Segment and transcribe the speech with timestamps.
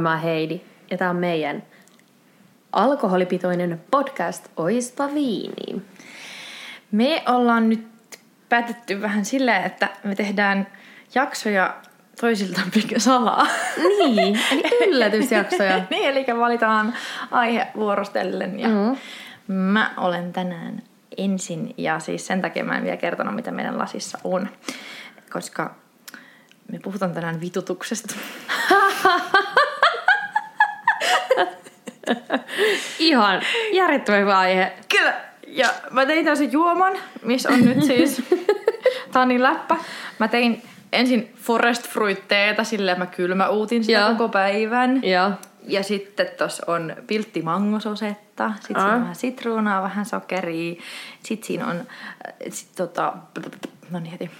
[0.00, 0.60] moi, mä oon Heidi.
[0.90, 1.62] Ja tää on meidän
[2.72, 5.86] alkoholipitoinen podcast Oispa viiniin.
[6.92, 7.86] Me ollaan nyt
[8.48, 10.66] päätetty vähän silleen, että me tehdään
[11.14, 11.76] jaksoja
[12.20, 12.60] toisilta
[12.98, 13.46] salaa.
[13.98, 15.82] Niin, eli yllätysjaksoja.
[15.90, 16.94] niin, eli valitaan
[17.30, 18.60] aihe vuorostellen.
[18.60, 18.96] Ja mm.
[19.54, 20.82] Mä olen tänään
[21.16, 24.48] ensin, ja siis sen takia mä en vielä kertonut, mitä meidän lasissa on.
[25.32, 25.74] Koska
[26.72, 28.14] me puhutaan tänään vitutuksesta.
[32.98, 34.72] Ihan järjettömän hyvä aihe.
[34.88, 35.14] Kyllä.
[35.46, 38.22] Ja mä tein tämmöisen juoman, missä on nyt siis
[39.12, 39.76] Tanin läppä.
[40.18, 45.00] Mä tein ensin forest fruit teetä silleen, mä kylmä uutin sitä koko päivän.
[45.04, 45.32] Ja.
[45.66, 50.82] Ja sitten tuossa on piltti mangososetta, sitten siinä on vähän sitruunaa, vähän sokeria,
[51.22, 51.86] sitten siinä on
[52.48, 53.12] sit tota,
[53.90, 54.30] no niin heti,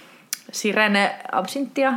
[0.51, 1.93] sirene absinttia.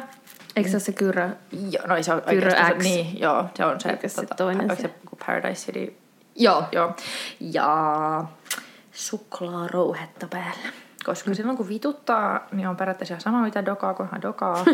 [0.57, 1.29] Eikö se ole se kyrö?
[1.71, 2.83] Joo, no se on kyrö X.
[2.83, 3.93] Niin, joo, se on se.
[3.93, 4.83] Mikä se tota, toinen se?
[4.83, 4.91] se
[5.27, 5.97] Paradise City?
[6.37, 6.65] Joo.
[6.73, 6.97] joo.
[7.41, 8.25] Ja
[8.93, 10.69] suklaarouhetta päällä.
[11.05, 11.35] Koska mm.
[11.35, 14.65] silloin kun vituttaa, niin on periaatteessa sama mitä dokaa, kunhan dokaa.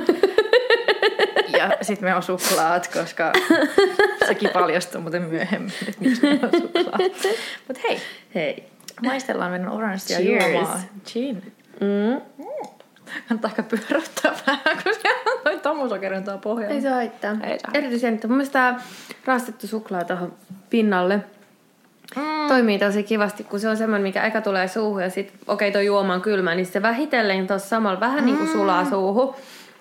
[1.59, 3.33] ja sitten me on suklaat, koska
[4.27, 7.13] sekin paljastuu muuten myöhemmin, että miksi me on suklaat.
[7.69, 8.01] Mut hei,
[8.35, 8.69] hei.
[9.03, 10.81] Maistellaan meidän oranssia juomaa.
[11.07, 11.53] Chin.
[11.81, 12.45] Mm.
[13.29, 16.75] Kannattaa ehkä pyöräyttää vähän, kun siellä on toi tomusokerin tuo pohjalla.
[16.75, 17.37] Ei se haittaa.
[17.43, 18.81] Ei se Erityisen, että mun mielestä tämä
[19.25, 20.33] rastettu suklaa tuohon
[20.71, 21.25] pinnalle
[22.17, 22.49] mm.
[22.49, 25.73] toimii tosi kivasti, kun se on semmoinen, mikä eka tulee suuhun ja sitten okei okay,
[25.73, 28.27] toi juoma on kylmä, niin se vähitellen tuossa samalla vähän mm.
[28.27, 29.35] niin kuin sulaa suuhun.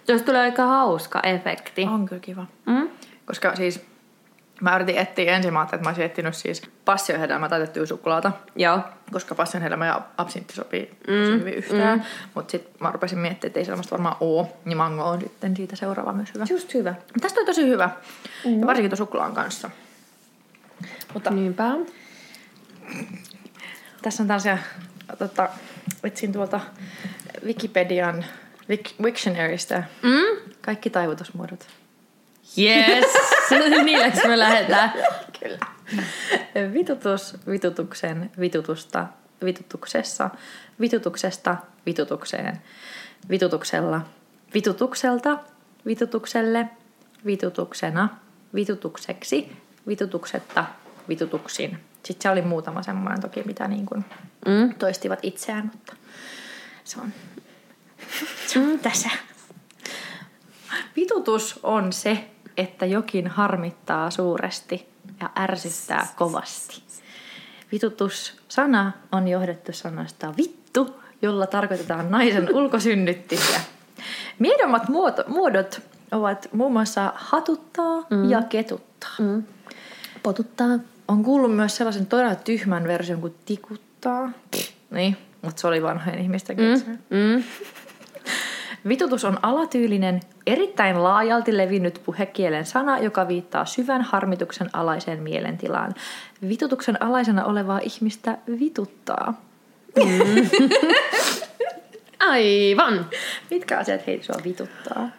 [0.08, 1.83] Jos tulee aika hauska efekti.
[1.83, 2.45] On kyllä kiva.
[2.66, 2.89] Mm?
[3.25, 3.89] Koska siis
[4.61, 8.31] Mä yritin etsiä ensin, mä että mä olisin etsinyt siis passionhedelmää täytettyä suklaata.
[8.55, 8.80] Joo.
[9.11, 11.39] Koska passionhedelmä ja absintti sopii mm.
[11.39, 11.97] hyvin yhteen.
[11.99, 12.03] Mm.
[12.36, 14.58] Mutta sitten mä rupesin miettimään, että ei sellaista varmaan oo.
[14.65, 16.45] Niin mango on sitten siitä seuraava myös hyvä.
[16.49, 16.95] Just hyvä.
[17.21, 17.89] Tästä on tosi hyvä.
[18.45, 18.59] Mm.
[18.59, 19.69] Ja varsinkin tuon suklaan kanssa.
[21.14, 21.71] Mutta Niinpä.
[24.02, 24.58] Tässä on tällaisia,
[25.19, 25.49] tota,
[26.03, 26.59] etsin tuolta
[27.45, 28.25] Wikipedian
[29.02, 30.52] Wiktionarystä mm?
[30.61, 31.67] kaikki taivutusmuodot.
[32.58, 33.05] Yes!
[33.83, 34.93] Niilleksi me lähdetään.
[35.39, 35.60] Kyllä.
[36.73, 39.08] Vitutus, vitutuksen, vitutusta,
[39.45, 40.30] vitutuksessa,
[40.82, 42.61] vitutuksesta, vitutukseen,
[43.30, 44.02] vitutuksella,
[44.54, 45.39] vitutukselta,
[45.86, 46.70] vitutukselle,
[47.26, 48.10] vitutuksena,
[48.55, 49.52] vitutukseksi,
[49.87, 50.66] vitutuksetta,
[51.10, 51.80] vitutuksin.
[52.04, 54.05] Sitten se oli muutama semmoinen toki, mitä niin kuin
[54.45, 54.73] mm.
[54.76, 55.95] toistivat itseään, mutta
[56.83, 57.14] se on,
[58.48, 58.80] se on mm.
[58.80, 59.10] tässä.
[60.95, 62.26] Vitutus on se,
[62.59, 64.89] että jokin harmittaa suuresti
[65.21, 66.83] ja ärsyttää kovasti.
[67.71, 73.59] Vitutus-sana on johdettu sanasta vittu, jolla tarkoitetaan naisen ulkosynnyttisiä.
[74.39, 74.83] Miedommat
[75.27, 75.81] muodot
[76.11, 78.30] ovat muun muassa hatuttaa mm.
[78.30, 79.15] ja ketuttaa.
[79.19, 79.43] Mm.
[80.23, 80.67] Potuttaa.
[81.08, 84.31] On kuullut myös sellaisen todella tyhmän version kuin tikuttaa.
[84.92, 86.98] Niin, mutta se oli vanhojen ihmisten mm.
[87.09, 87.43] mm.
[88.87, 95.93] Vitutus on alatyylinen, erittäin laajalti levinnyt puhekielen sana, joka viittaa syvän harmituksen alaiseen mielentilaan.
[96.49, 99.42] Vitutuksen alaisena olevaa ihmistä vituttaa.
[99.95, 100.49] Mm.
[102.20, 103.05] Aivan.
[103.49, 105.10] Mitkä asiat heitä sua vituttaa?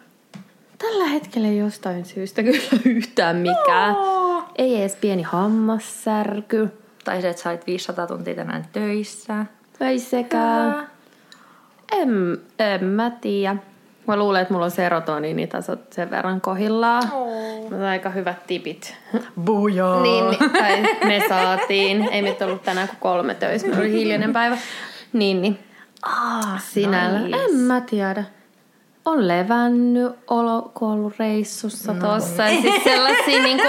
[0.77, 2.59] Tällä hetkellä jostain syystä kyllä
[2.95, 3.95] yhtään mikään.
[3.95, 4.43] Oh.
[4.55, 6.69] Ei edes pieni hammassärky.
[7.03, 9.45] Tai se, että sait 500 tuntia tänään töissä.
[9.81, 10.87] Ei sekään.
[11.91, 12.09] En,
[12.59, 13.55] en mä tiedä.
[14.07, 17.03] Mä luulen, että mulla on serotoniinitasot sen verran kohillaan.
[17.11, 17.69] Oh.
[17.71, 18.97] Mä aika hyvät tipit.
[19.45, 20.01] Bujaa!
[20.01, 22.09] niin, niin, tai me saatiin.
[22.11, 23.67] Ei meitä ollut tänään kuin kolme töissä.
[23.67, 24.57] Meillä oli hiljainen päivä.
[25.13, 25.59] Niin, niin.
[26.03, 27.19] Ah, Sinällä.
[27.19, 27.43] Nice.
[27.43, 28.23] En mä tiedä.
[29.05, 31.99] On levännyt, olo, kun ollut reissussa no.
[31.99, 32.43] tossa.
[32.43, 33.67] Ja siis sellaisia niinku...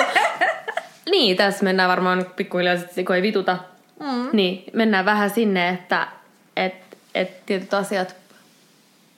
[1.11, 2.77] Niin, tässä mennään varmaan pikkuhiljaa,
[3.07, 3.59] kun ei vituta.
[4.01, 4.29] Mm.
[4.33, 6.09] Niin, mennään vähän sinne, että
[6.57, 6.75] et,
[7.15, 8.17] et tietyt asiat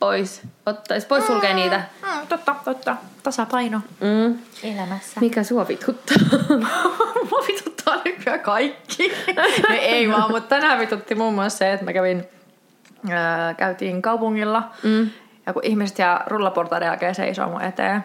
[0.05, 1.83] pois, ottaisi pois sulkee mm, niitä.
[2.03, 2.97] Mm, totta, totta.
[3.23, 4.39] Tasapaino mm.
[4.63, 5.21] elämässä.
[5.21, 6.17] Mikä sua vituttaa?
[7.31, 9.13] Mua vituttaa nykyään kaikki.
[9.69, 12.25] no ei vaan, mutta tänään vitutti muun muassa se, että mä kävin,
[13.11, 15.11] ää, käytiin kaupungilla mm.
[15.47, 18.05] ja kun ihmiset jää rullaportaiden jälkeen seisoo mun eteen.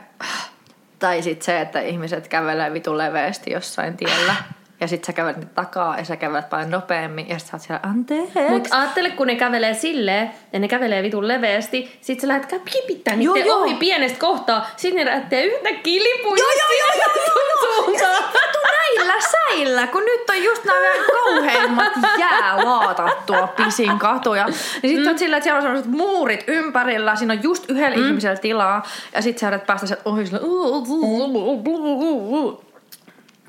[0.99, 4.35] Tai sitten se, että ihmiset kävelee vitun leveästi jossain tiellä.
[4.81, 7.79] Ja sit sä kävelet takaa ja sä kävelet paljon nopeammin ja sit sä oot siellä
[7.83, 8.39] anteeksi.
[8.49, 13.15] Mut ajattele, kun ne kävelee silleen ja ne kävelee vitun leveästi, sit sä lähdet pipittää
[13.15, 13.79] niiden joo, ohi joo.
[13.79, 17.83] pienestä kohtaa, sit ne lähtee yhtäkkiä lipuja joo, joo, joo, joo, joo, joo.
[17.83, 18.23] suuntaan.
[18.23, 24.45] Vittu näin millä säillä, kun nyt on just nämä kauheimmat jäälaatat tuo pisin katuja.
[24.45, 25.17] Niin sitten mm.
[25.17, 28.07] sillä, että siellä on sellaiset muurit ympärillä, siinä on just yhdellä mm.
[28.07, 28.83] ihmisellä tilaa,
[29.15, 30.39] ja sitten sä yrität päästä sieltä ohi sillä,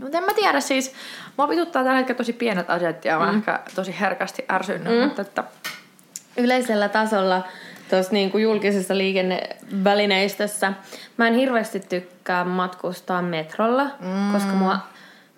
[0.00, 0.94] mutta en mä tiedä siis,
[1.36, 3.38] mua vituttaa tällä hetkellä tosi pienet asiat ja mä mm.
[3.38, 5.04] ehkä tosi herkästi ärsynyt, mm.
[5.04, 5.44] mutta että...
[6.36, 7.42] Yleisellä tasolla
[7.90, 10.72] tuossa niinku julkisessa liikennevälineistössä
[11.16, 14.32] mä en hirveästi tykkää matkustaa metrolla, mm.
[14.32, 14.78] koska mua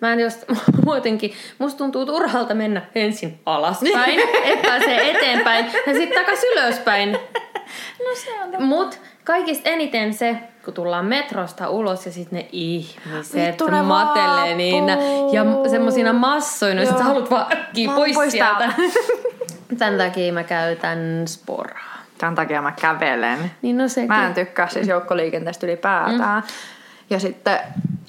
[0.03, 0.43] Mä en just,
[0.85, 7.17] muutenkin, musta tuntuu turhalta mennä ensin alaspäin, että pääsee eteenpäin ja sitten takas ylöspäin.
[7.99, 8.65] No se on totta.
[8.65, 14.85] Mut kaikista eniten se, kun tullaan metrosta ulos ja sitten ne ihmiset Vittu, matelee niin
[15.31, 18.73] ja semmosina massoina, sit sä haluat vaan äkkiä pois, pois sieltä.
[19.77, 21.93] Tämän takia mä käytän sporaa.
[22.17, 23.51] Tämän takia mä kävelen.
[23.61, 24.07] Niin no sekin.
[24.07, 26.41] Mä en tykkää siis joukkoliikenteestä ylipäätään.
[26.41, 26.47] Mm.
[27.09, 27.59] Ja sitten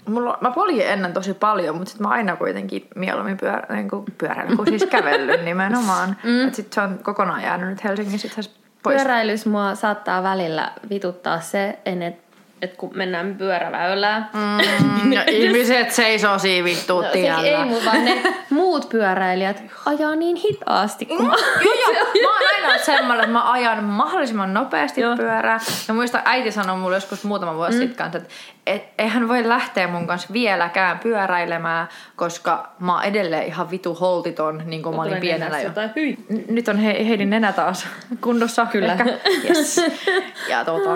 [0.08, 4.04] mulla, mä poljin ennen tosi paljon, mutta sitten mä aina kuitenkin mieluummin pyörä, niin kuin
[4.18, 6.16] pyöräillyt kuin siis kävellyt nimenomaan.
[6.24, 6.52] Mm.
[6.52, 8.96] Sitten se on kokonaan jäänyt nyt Helsingissä itse asiassa pois.
[8.96, 12.23] Pyöräilys mua saattaa välillä vituttaa se, että et
[12.76, 14.30] kun mennään pyöräväylää.
[14.32, 17.36] Mm, ja ihmiset seisoo siinä vittu No, tiellä.
[17.42, 21.08] sekin ei mun, vaan ne muut pyöräilijät ajaa niin hitaasti.
[21.18, 21.34] Mm, mä...
[21.64, 22.04] joo, joo.
[22.22, 25.16] Mä oon aina semmoinen, että mä ajan mahdollisimman nopeasti Joo.
[25.16, 25.58] pyörää.
[25.88, 27.78] Ja muista äiti sanoi mulle joskus muutama vuosi mm.
[27.78, 28.30] sitten kanssa, että
[28.66, 34.62] et, eihän voi lähteä mun kanssa vieläkään pyöräilemään, koska mä oon edelleen ihan vitu holtiton,
[34.66, 35.64] niin kuin mä olin pienenä jo.
[35.68, 36.16] Jotain, hyi.
[36.32, 37.86] N- Nyt on he, Heidin nenä taas
[38.20, 38.66] kunnossa.
[38.66, 38.92] Kyllä.
[38.92, 39.04] Ehkä.
[39.48, 39.80] Yes.
[40.48, 40.90] Ja tuota,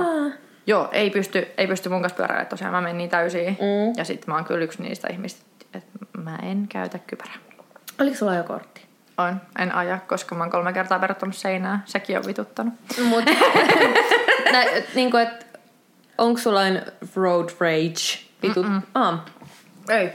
[0.69, 2.75] joo, ei pysty, ei pysty mun kanssa pyöräilemään tosiaan.
[2.75, 3.49] Mä menen niin täysiin.
[3.61, 3.93] Mm.
[3.97, 5.41] Ja sitten mä oon kyllä yksi niistä ihmistä,
[5.75, 7.37] että mä en käytä kypärää.
[8.01, 8.89] Oliko sulla jo kortti?
[9.19, 11.83] On, en aja, koska mä oon kolme kertaa verottanut seinää.
[11.85, 12.75] Sekin on vituttanut.
[13.05, 13.25] Mut,
[14.53, 15.47] nä, niinku, et,
[16.19, 16.61] onko sulla
[17.17, 18.19] road rage?
[18.43, 19.21] Vitut, ah,
[19.89, 20.13] Ei.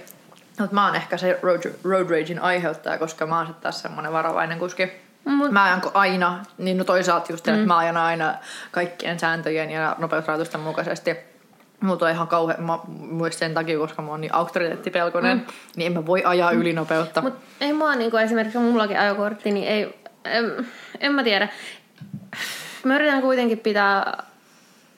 [0.59, 4.13] Mutta mä oon ehkä se road, road ragein aiheuttaja, koska mä oon sitten taas semmonen
[4.13, 5.02] varovainen kuski.
[5.25, 7.53] Mut- Mä ajan aina, niin no toisaalta just, mm.
[7.53, 8.35] että mä ajan aina
[8.71, 11.15] kaikkien sääntöjen ja nopeusrajoitusten mukaisesti.
[11.79, 12.79] Mulla tulee ihan kauhean, mä,
[13.11, 15.45] myös sen takia, koska mä oon niin auktoriteettipelkonen, mm.
[15.75, 17.21] niin en mä voi ajaa ylinopeutta.
[17.21, 20.67] Mut ei mua niinku esimerkiksi, mullakin ajokortti, niin ei, en,
[20.99, 21.47] en mä tiedä.
[22.83, 24.23] Mä yritän kuitenkin pitää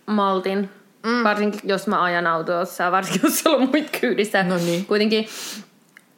[0.05, 0.69] maltin,
[1.05, 1.23] mm.
[1.23, 4.43] varsinkin jos mä ajan autossa, varsinkin jos siellä on muita kyydissä.
[4.43, 4.85] No niin.
[4.85, 5.27] Kuitenkin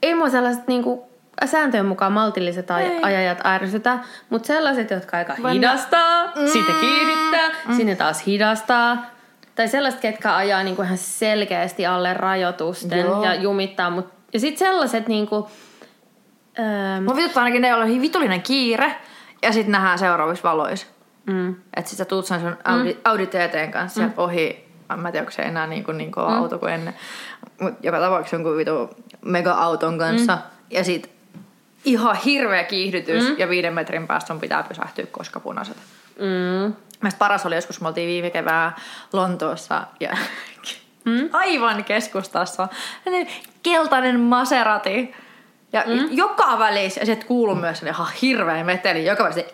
[0.02, 1.07] ei mua sellaiset niinku
[1.46, 3.00] sääntöjen mukaan maltilliset aj- Ei.
[3.04, 4.00] ajajat ärsytä,
[4.30, 6.48] mutta sellaiset, jotka aika Vaan- hidastaa, mm.
[6.48, 7.76] sitten kiihdyttää, mm.
[7.76, 9.06] sinne taas hidastaa.
[9.56, 13.24] Tai sellaiset, ketkä ajaa niinku ihan selkeästi alle rajoitusten Joo.
[13.24, 13.90] ja jumittaa.
[13.90, 15.50] Mut, ja sitten sellaiset niinku...
[16.60, 18.96] Öö, Mua vituttaa ainakin ne, joilla on vitullinen kiire,
[19.42, 20.88] ja sitten nähdään seuraavissa valoissa.
[21.26, 23.00] mm, Että sit sä tuut sen sun Audi, mm.
[23.06, 24.68] Audi TTn kanssa sieltä ohi.
[24.98, 26.36] Mä en tiedä, onko se enää niin, kuin, niin kova mm.
[26.38, 26.94] auto kuin ennen.
[27.62, 28.90] Mutta joka tapauksessa jonkun vitu
[29.26, 30.36] mega-auton kanssa.
[30.36, 30.42] Mm.
[30.70, 31.17] Ja sit
[31.88, 33.24] ihan hirveä kiihdytys.
[33.30, 33.36] Mm.
[33.38, 35.78] Ja viiden metrin päästä sun pitää pysähtyä, koska punaiset.
[36.20, 38.76] mm, Mielestäni paras oli joskus, me oltiin viime kevää
[39.14, 40.18] Lontoossa ja
[41.06, 41.30] mm?
[41.34, 42.68] aivan keskustassa.
[43.64, 45.16] Keltainen Maserati.
[45.74, 46.08] Ja mm?
[46.12, 49.54] joka välissä, ja sitten kuuluu myös ihan hirveä meteli, joka välissä se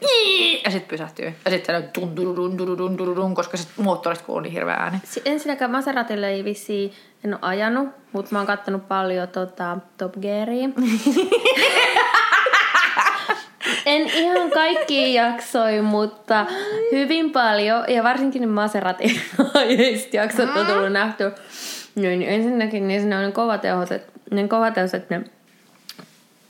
[0.65, 1.33] ja sitten pysähtyy.
[1.45, 4.53] Ja sitten se dun dun dun dun dun dun dun, koska sit moottorista kuuluu niin
[4.53, 4.97] hirveä ääni.
[5.03, 6.93] Si- Ensinnäkään Maseratille ei vissiin,
[7.25, 10.69] en ole ajanut, mutta mä oon kattonut paljon tota, Top Gearia.
[13.85, 16.45] en ihan kaikki jaksoi, mutta
[16.91, 19.21] hyvin paljon, ja varsinkin ne Maseratin
[20.13, 21.31] jaksot on tullut nähty.
[21.95, 24.47] Niin ensinnäkin niin ne on ne kovatehoiset, ne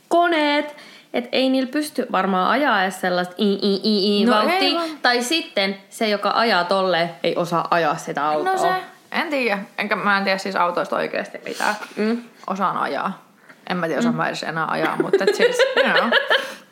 [0.07, 0.75] koneet,
[1.13, 4.81] että ei niillä pysty varmaan ajaa edes sellaista i i i i No vauhtia.
[5.01, 8.53] Tai sitten se, joka ajaa tolle, ei osaa ajaa sitä autoa.
[8.53, 8.69] No se,
[9.11, 9.59] en tiedä.
[9.77, 11.75] Enkä mä en tiedä siis autoista oikeasti mitään.
[11.95, 12.23] Mm.
[12.47, 13.25] Osaan ajaa.
[13.69, 16.09] En mä tiedä, osaan mä edes enää ajaa, mutta siis, you know.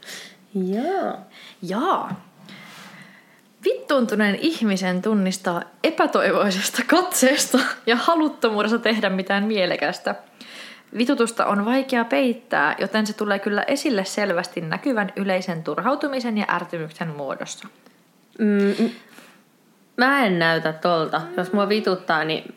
[0.56, 1.18] Joo.
[1.62, 2.26] Jaa.
[3.66, 10.16] Vittuuntuneen ihmisen tunnistaa epätoivoisesta katseesta ja haluttomuudesta tehdä mitään mielekästä.
[10.98, 17.08] Vitutusta on vaikea peittää, joten se tulee kyllä esille selvästi näkyvän yleisen turhautumisen ja ärtymyksen
[17.08, 17.68] muodossa.
[18.40, 18.90] Mm, mm.
[19.98, 21.22] mä en näytä tolta.
[21.38, 22.56] Jos mua vituttaa, niin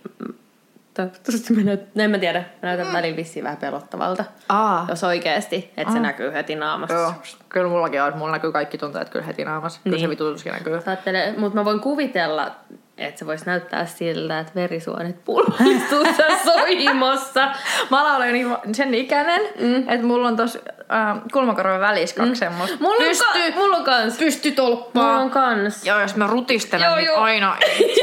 [0.94, 4.24] toivottavasti mä näytän, en mä tiedä, mä näytän välillä vissiin vähän pelottavalta.
[4.48, 4.86] Aa.
[4.88, 6.94] Jos oikeesti, että se näkyy heti naamassa.
[6.96, 7.12] Joo,
[7.48, 8.16] kyllä mullakin on.
[8.16, 9.80] Mulla näkyy kaikki tunteet kyllä heti naamassa.
[9.84, 10.10] Kyllä se Niin.
[10.10, 10.80] vitutuskin näkyy.
[11.36, 12.50] Mutta mä voin kuvitella,
[12.98, 17.48] että se voisi näyttää siltä, että verisuonet pullistuu tässä sohimossa.
[17.90, 19.76] Mä olen niin, sen ikäinen, mm.
[19.88, 22.36] että mulla on tossa äh, kulmakorvan välissä kaksi mm.
[22.36, 22.76] semmoista.
[22.80, 24.18] Mulla on, Pysty, ka- mulla on kans.
[24.18, 25.02] pystytolppaa.
[25.04, 25.86] Mulla on kans.
[25.86, 27.18] Joo, jos mä rutistelen, Joo, niin joo.
[27.20, 27.56] aina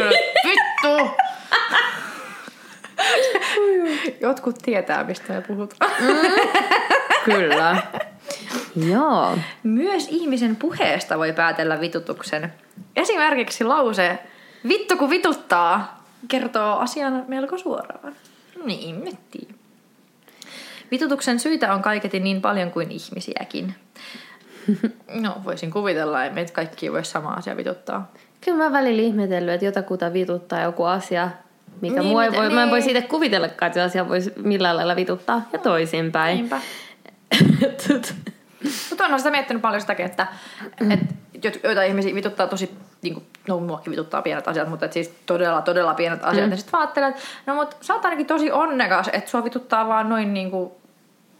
[0.45, 1.11] vittu!
[4.21, 5.91] Jotkut tietää, mistä me puhutaan.
[7.25, 7.77] Kyllä.
[8.89, 9.37] Joo.
[9.63, 12.53] Myös ihmisen puheesta voi päätellä vitutuksen.
[12.95, 14.19] Esimerkiksi lause
[14.67, 18.15] vittu kun vituttaa kertoo asian melko suoraan.
[18.65, 19.55] Niin, mettiin.
[20.91, 23.75] Vitutuksen syitä on kaiketi niin paljon kuin ihmisiäkin.
[25.13, 28.11] No, voisin kuvitella, että meitä kaikki voi sama asia vituttaa.
[28.41, 31.29] Kyllä mä välillä ihmetellyt, että jotakuta vituttaa joku asia,
[31.81, 32.83] mikä Niin, niin, mua ei mitä- voi, mä en voi niin.
[32.93, 36.35] siitä kuvitellakaan, että se asia voisi millään lailla vituttaa ja toisinpäin.
[36.37, 36.59] Niinpä.
[38.89, 40.27] Mutta on sitä miettinyt paljon sitäkin, että
[40.89, 40.99] et,
[41.45, 45.13] jot- joita ihmisiä vituttaa tosi, niin kuin, no muakin vituttaa pienet asiat, mutta et siis
[45.25, 46.45] todella, todella pienet asiat.
[46.45, 46.51] Mm.
[46.51, 50.09] Ja sitten ajattelee, että no mut sä oot ainakin tosi onnekas, että sua vituttaa vaan
[50.09, 50.71] noin niin kuin,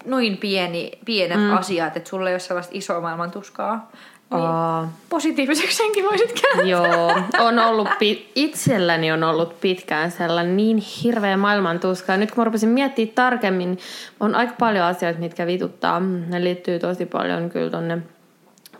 [0.05, 1.53] noin pieni, pienet mm.
[1.57, 3.91] asiat, että sulla ei ole sellaista isoa maailman tuskaa.
[4.31, 6.65] Niin positiiviseksi senkin voisit kääntää.
[6.65, 7.15] Joo,
[7.47, 7.87] on ollut,
[8.35, 12.17] itselläni on ollut pitkään sellainen niin hirveä maailmantuska.
[12.17, 13.79] Nyt kun mä rupesin miettimään tarkemmin, niin
[14.19, 15.99] on aika paljon asioita, mitkä vituttaa.
[15.99, 17.97] Ne liittyy tosi paljon kyllä tonne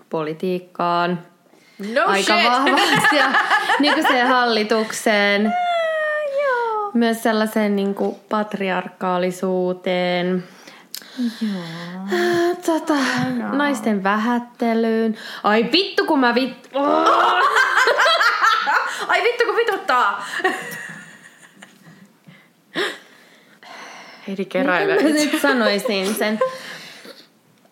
[0.10, 1.20] politiikkaan.
[1.96, 2.46] No aika shit.
[2.52, 3.32] vahvasti ja
[3.80, 5.54] nykyiseen hallitukseen.
[6.44, 6.92] Joo.
[6.94, 10.44] Myös sellaiseen niin kuin patriarkaalisuuteen.
[11.20, 11.62] Joo.
[12.14, 12.94] Äh, Tota,
[13.52, 15.18] naisten vähättelyyn.
[15.44, 16.70] Ai vittu kun mä vit...
[16.74, 17.08] Oh!
[19.08, 20.26] Ai vittu kun vituttaa!
[24.28, 24.96] Heidi keräilee.
[24.96, 26.40] Miten mä nyt sanoisin sen?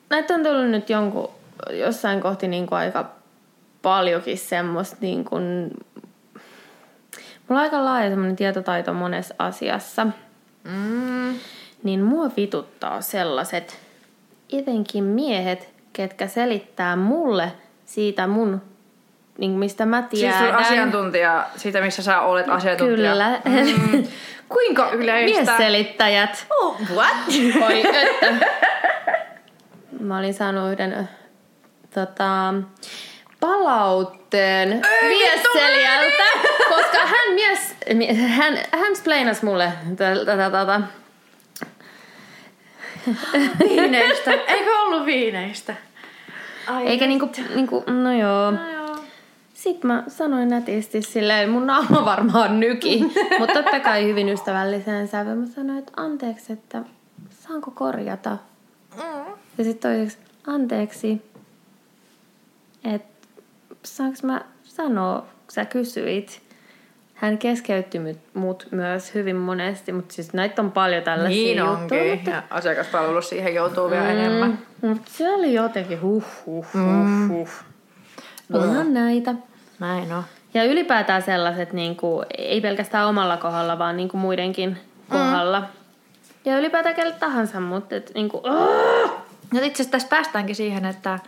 [0.09, 1.29] Näitä on tullut nyt jonkun,
[1.69, 3.11] jossain kohti niin kuin aika
[3.81, 5.71] paljonkin semmoista niin kuin...
[7.47, 10.07] Mulla on aika laaja semmoinen tietotaito monessa asiassa.
[10.63, 10.98] Mm.
[11.83, 13.79] Niin mua vituttaa sellaiset
[14.53, 17.51] etenkin miehet, ketkä selittää mulle
[17.85, 18.61] siitä mun,
[19.37, 20.39] niin mistä mä Siis tiedän.
[20.47, 23.11] sun asiantuntija, siitä missä sä olet asiantuntija.
[23.11, 23.41] Kyllä.
[23.45, 24.03] Mm.
[24.49, 25.41] Kuinka yleistä?
[25.51, 26.45] Miesselittäjät.
[26.59, 27.15] Oh, what?
[27.65, 28.45] Oi, että.
[29.99, 31.09] Mä olin saanut yhden
[31.93, 32.53] tota,
[33.39, 36.23] palautteen miesselijältä,
[36.69, 40.81] koska hän mies, mie- hän, hän spleinasi mulle tätä, tätä, tätä
[43.69, 44.31] Viineistä.
[44.31, 45.75] Eikö ollut viineistä?
[46.67, 48.51] Ai eikä niinku, niinku, no joo.
[48.51, 48.79] No joo.
[49.53, 53.03] Sitten mä sanoin nätisti silleen, mun naama varmaan nyki,
[53.39, 55.37] mutta totta kai hyvin ystävälliseen sävyyn.
[55.37, 56.83] Mä sanoin, että anteeksi, että
[57.29, 58.37] saanko korjata?
[58.95, 59.33] Mm.
[59.57, 61.21] Ja sitten toiseksi, anteeksi,
[62.83, 63.27] että
[63.83, 66.48] saanko mä sanoa, kun sä kysyit.
[67.21, 67.99] Hän keskeytti
[68.33, 71.79] mut- myös hyvin monesti, mutta siis näitä on paljon tällaisia Niin juttuja.
[72.01, 72.15] onkin.
[72.15, 74.59] Mutta, Ja asiakaspalvelus siihen joutuu vielä enemmän.
[74.81, 77.49] mutta se oli jotenkin huh huh huh huh.
[78.53, 79.35] Onhan näitä.
[79.79, 80.23] Näin on.
[80.53, 84.77] Ja ylipäätään sellaiset, niin kuin, ei pelkästään omalla kohdalla, vaan niin kuin muidenkin
[85.09, 85.63] kohdalla.
[86.45, 88.43] Ja ylipäätään kelle tahansa, mutta et, niin kuin,
[89.53, 91.19] No itse asiassa tässä päästäänkin siihen, että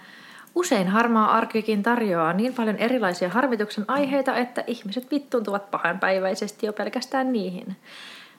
[0.55, 7.33] usein harmaa arkikin tarjoaa niin paljon erilaisia harmituksen aiheita, että ihmiset vittuuntuvat pahanpäiväisesti jo pelkästään
[7.33, 7.75] niihin.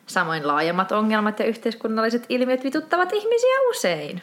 [0.07, 4.23] Samoin laajemmat ongelmat ja yhteiskunnalliset ilmiöt vituttavat ihmisiä usein.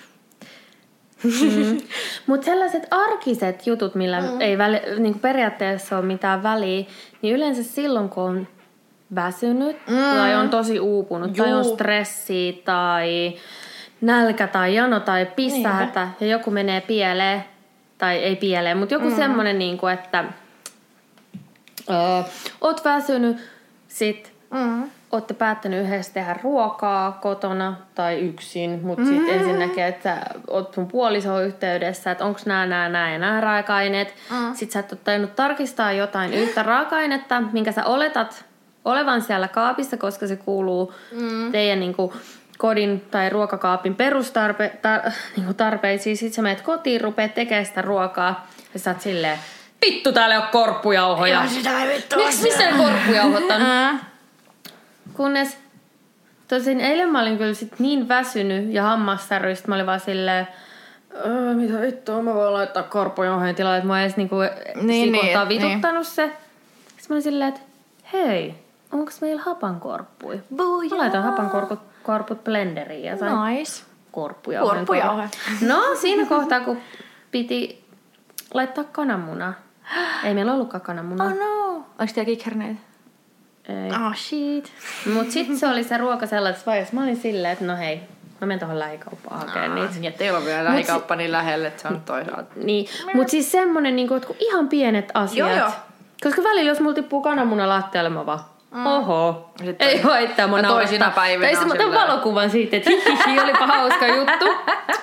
[2.28, 4.42] Mutta sellaiset arkiset jutut, millä mm.
[4.42, 6.86] ei väli, niin periaatteessa ole mitään väliä,
[7.22, 8.48] niin yleensä silloin, kun on
[9.16, 9.96] väsynyt mm.
[9.96, 11.46] tai on tosi uupunut Juu.
[11.46, 13.34] tai on stressi tai
[14.02, 17.44] nälkä tai jano tai pissähätä ja joku menee pieleen,
[18.00, 19.16] tai ei pieleen, mutta joku mm.
[19.16, 20.26] semmoinen, niin kuin, että
[21.90, 22.24] öö,
[22.62, 23.38] oot väsynyt,
[23.88, 24.90] sit Mm.
[25.12, 29.18] ootte päättänyt yhdessä tehdä ruokaa kotona tai yksin, mutta mm-hmm.
[29.18, 34.14] sitten ensinnäkin, että oot sun puolisoon yhteydessä, että onko nämä, nämä, nämä ja nämä raaka-aineet.
[34.32, 34.54] Mm.
[34.54, 38.46] Sitten sä et ole tajunnut tarkistaa jotain yhtä raaka-ainetta, minkä sä oletat
[38.86, 41.52] olevan siellä kaapissa, koska se kuuluu mm.
[41.52, 42.12] teidän niin kuin,
[42.60, 45.02] kodin tai ruokakaapin perustarpe, tar,
[45.38, 46.18] niin tarpeisiin.
[46.18, 49.40] Sitten sä menet kotiin, rupeat tekemään sitä ruokaa ja sä oot silleen,
[49.86, 51.48] vittu täällä ei ole korppujauhoja.
[51.48, 54.00] sitä ei vittu Miksi, missä ne korppujauhot on?
[55.14, 55.58] Kunnes
[56.48, 60.48] tosin eilen mä olin kyllä sit niin väsynyt ja hammassäryistä, mä olin vaan silleen,
[61.26, 64.36] "Öö, mitä vittua, mä voin laittaa korppujoheen tilalle, että mä edes niinku
[64.82, 66.32] Niin, niin, vituttanut se.
[66.88, 67.62] Sitten mä olin silleen, että
[68.14, 68.56] hei,
[68.92, 70.42] onko meillä hapankorppui?
[70.50, 70.64] Mä
[70.98, 73.84] laitan hapankorput korput blenderiin ja sain Nice.
[74.12, 74.78] korppujauheen.
[74.78, 75.30] Korppujauhe.
[75.62, 76.78] No, siinä kohtaa, kun
[77.32, 77.84] piti
[78.54, 79.54] laittaa kananmunaa.
[80.24, 81.28] Ei meillä ollutkaan kananmunaa.
[81.28, 81.76] Oh no.
[81.76, 82.80] Onko teillä kikherneitä?
[83.70, 83.92] Ei.
[84.08, 84.72] Oh shit.
[85.14, 86.96] Mut sit se oli se ruoka sellaisessa vaiheessa.
[86.96, 87.98] Mä olin silleen, että no hei,
[88.42, 89.94] mä menen tuohon lähikauppaan hakemaan niitä.
[90.02, 92.54] Ja teillä on vielä lähikauppa niin lähelle, että se on toisaalta.
[92.56, 95.50] Niin, mut siis semmonen niinku, että ihan pienet asiat.
[95.50, 95.72] Joo, joo.
[96.24, 98.40] Koska välillä jos mulla tippuu kananmuna lattialle, mä vaan,
[98.86, 99.52] Oho.
[99.66, 104.08] Sitten- Ei haittaa mun toisina päivinä Tai se silleen- valokuvan siitä, että hihihi, olipa hauska
[104.08, 104.46] juttu.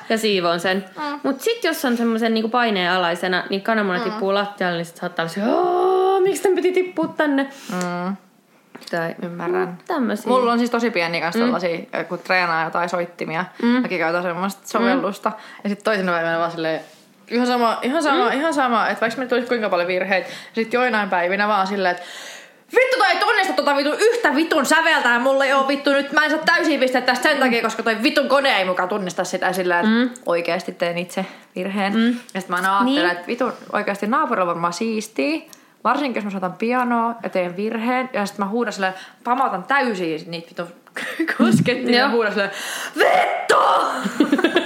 [0.08, 0.84] Ja siivoon sen.
[0.98, 1.20] Mm.
[1.22, 5.22] Mut sit jos on semmoisen niinku paineen alaisena, niin kananmuna tippuu lattialle, niin sit saattaa
[5.22, 7.42] olla se, "Aa, miksi tän piti tippua tänne?
[7.72, 8.16] Mm.
[8.90, 9.78] Tai Ymmärrän.
[9.86, 10.32] tämmösiä.
[10.32, 13.44] Mulla on siis tosi pieni kanssa sellaisia, kun treenaa jotain soittimia.
[13.62, 13.68] Mm.
[13.68, 15.32] Mäkin käytän semmoista sovellusta.
[15.64, 16.80] Ja sitten toisena päivänä vaan silleen,
[17.30, 18.38] ihan sama, ihan sama, mm.
[18.38, 20.28] ihan sama, että vaikka me tulisi kuinka paljon virheitä.
[20.52, 22.06] Sitten joinain päivinä vaan silleen, että
[22.74, 26.12] Vittu toi ei tunnista tota vitun yhtä vitun säveltä ja mulla ei oo vittu nyt,
[26.12, 29.24] mä en saa täysin pistetä tästä sen takia, koska toi vitun kone ei mukaan tunnista
[29.24, 30.10] sitä sillä, että mm.
[30.26, 31.92] oikeasti teen itse virheen.
[31.96, 32.16] Mm.
[32.34, 33.10] Ja sit mä aina ajattelen, Niin.
[33.16, 35.50] että vitun oikeasti naapurilla varmaan siistii.
[35.84, 38.10] Varsinkin jos mä soitan pianoa ja teen virheen.
[38.12, 38.94] Ja sitten mä huudan silleen,
[39.24, 40.68] pamautan täysin niitä vitun
[41.38, 42.50] koskettimia ja huudan silleen,
[42.98, 43.56] vittu!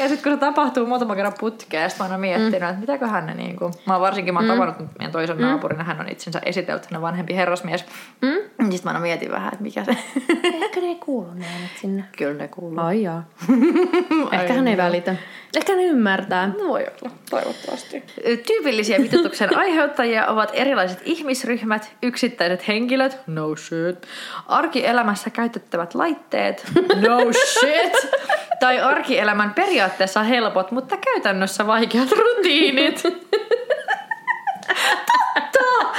[0.00, 2.68] ja sitten kun se tapahtuu muutama kerran putkeen, sitten mä oon miettinyt, mm.
[2.68, 3.70] että mitäköhän ne niinku...
[3.86, 5.42] Mä oon varsinkin, mä oon tavannut nyt meidän toisen mm.
[5.42, 7.84] naapurin, hän on itsensä esitellyt, hän on vanhempi herrasmies.
[8.22, 8.70] Mm.
[8.70, 9.96] Sitten mä aina mietin vähän, että mikä se...
[10.44, 12.04] Ehkä ne ei kuulu ne äänet sinne.
[12.16, 12.80] Kyllä ne kuuluu.
[12.80, 13.28] Ai jaa.
[14.32, 15.16] Ehkä hän ei välitä.
[15.56, 16.46] Ehkä ne ymmärtää.
[16.46, 18.02] No voi olla, toivottavasti.
[18.46, 24.06] Tyypillisiä vitutuksen aiheuttajia ovat erilaiset ihmisryhmät, yksittäiset henkilöt, no shit,
[24.46, 26.64] arkielämässä käytettävät laitteet,
[27.08, 28.10] no shit,
[28.60, 33.02] tai arkielämän periaatteessa helpot, mutta käytännössä vaikeat rutiinit.
[35.52, 35.98] Totta!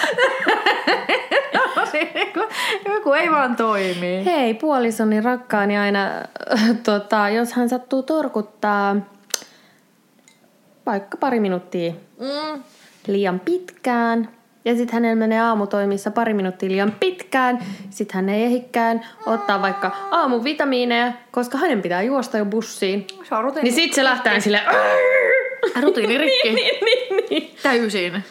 [2.90, 4.26] Joku ei vaan toimi.
[4.26, 6.10] Hei, puolisoni rakkaani aina,
[6.84, 8.96] tota, jos hän sattuu torkuttaa
[10.86, 12.64] vaikka pari minuuttia Mm.
[13.08, 14.30] liian pitkään,
[14.66, 19.92] ja sitten hänellä menee aamutoimissa pari minuuttia liian pitkään, sitten hän ei ehikään ottaa vaikka
[20.12, 23.08] aamuvitamiineja, koska hänen pitää juosta jo bussiin.
[23.24, 23.64] Se on rutiini.
[23.64, 24.62] Niin sitten se lähtee sille
[25.82, 26.52] Rutiini rikki.
[26.54, 27.56] niin, niin, niin.
[27.64, 28.24] Täysin.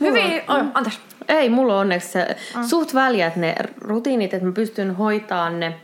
[0.00, 0.42] Hyvin.
[0.48, 1.00] Oh, anteeksi.
[1.28, 2.36] Ei, mulla on onneksi se
[2.68, 5.74] suht väljät ne rutiinit, että mä pystyn hoitaan ne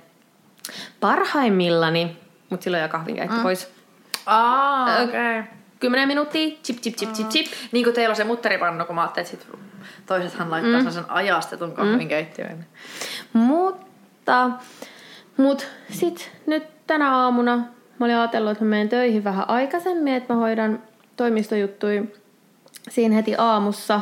[1.00, 2.16] parhaimmillani,
[2.50, 3.42] mutta silloin jää kahvinkäyttö mm.
[3.42, 3.72] pois.
[4.26, 5.38] Aa, Ö, okei.
[5.38, 5.59] Okay.
[5.80, 7.46] 10 minuuttia, chip, chip, chip, chip, chip.
[7.72, 9.60] Niin kuin teillä on se mutteripannu, kun mä ajattelin, että sit
[10.06, 10.90] toisethan laittaa mm.
[10.90, 12.66] sen ajastetun kahvinkeittiön.
[13.32, 14.50] Mutta,
[15.36, 17.64] mut sit nyt tänä aamuna
[18.00, 20.82] mä olin ajatellut, että mä menen töihin vähän aikaisemmin, että mä hoidan
[21.16, 22.02] toimistojuttuja
[22.88, 24.00] siinä heti aamussa.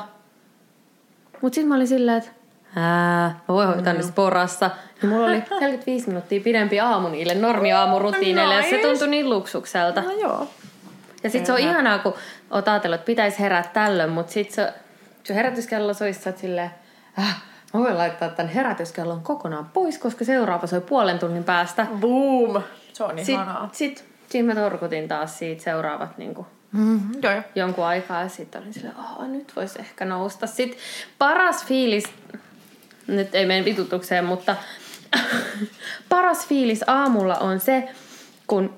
[1.43, 2.31] Mut sit mä olin silleen, että
[2.77, 4.71] Ää, mä voin hoitaa ne sporassa.
[5.03, 8.89] Ja mulla oli 45 minuuttia pidempi aamu niille normiaamurutiineille, ja se Nice.
[8.89, 10.03] tuntui niin luksukselta.
[10.03, 10.49] No joo.
[11.23, 12.15] Ja sit se on ihanaa, kun
[12.51, 14.73] oot ajatellut, että pitäisi herätä tällöin, mutta sit se,
[15.25, 16.71] se herätyskello soisi, sä silleen,
[17.19, 17.37] äh,
[17.75, 21.87] mä voin laittaa tämän herätyskellon kokonaan pois, koska seuraava soi puolen tunnin päästä.
[22.01, 22.63] Boom.
[22.93, 23.69] Se on Sitten ihanaa.
[23.73, 27.43] sit, sit mä torkutin taas siitä seuraavat niin kuin, Mm, joo, joo.
[27.55, 30.47] jonkun aikaa ja sitten olin silleen, oh, nyt voisi ehkä nousta.
[30.47, 30.79] Sitten
[31.19, 32.05] paras fiilis,
[33.07, 34.57] nyt ei mene vitutukseen, mutta
[36.09, 37.89] paras fiilis aamulla on se,
[38.47, 38.75] kun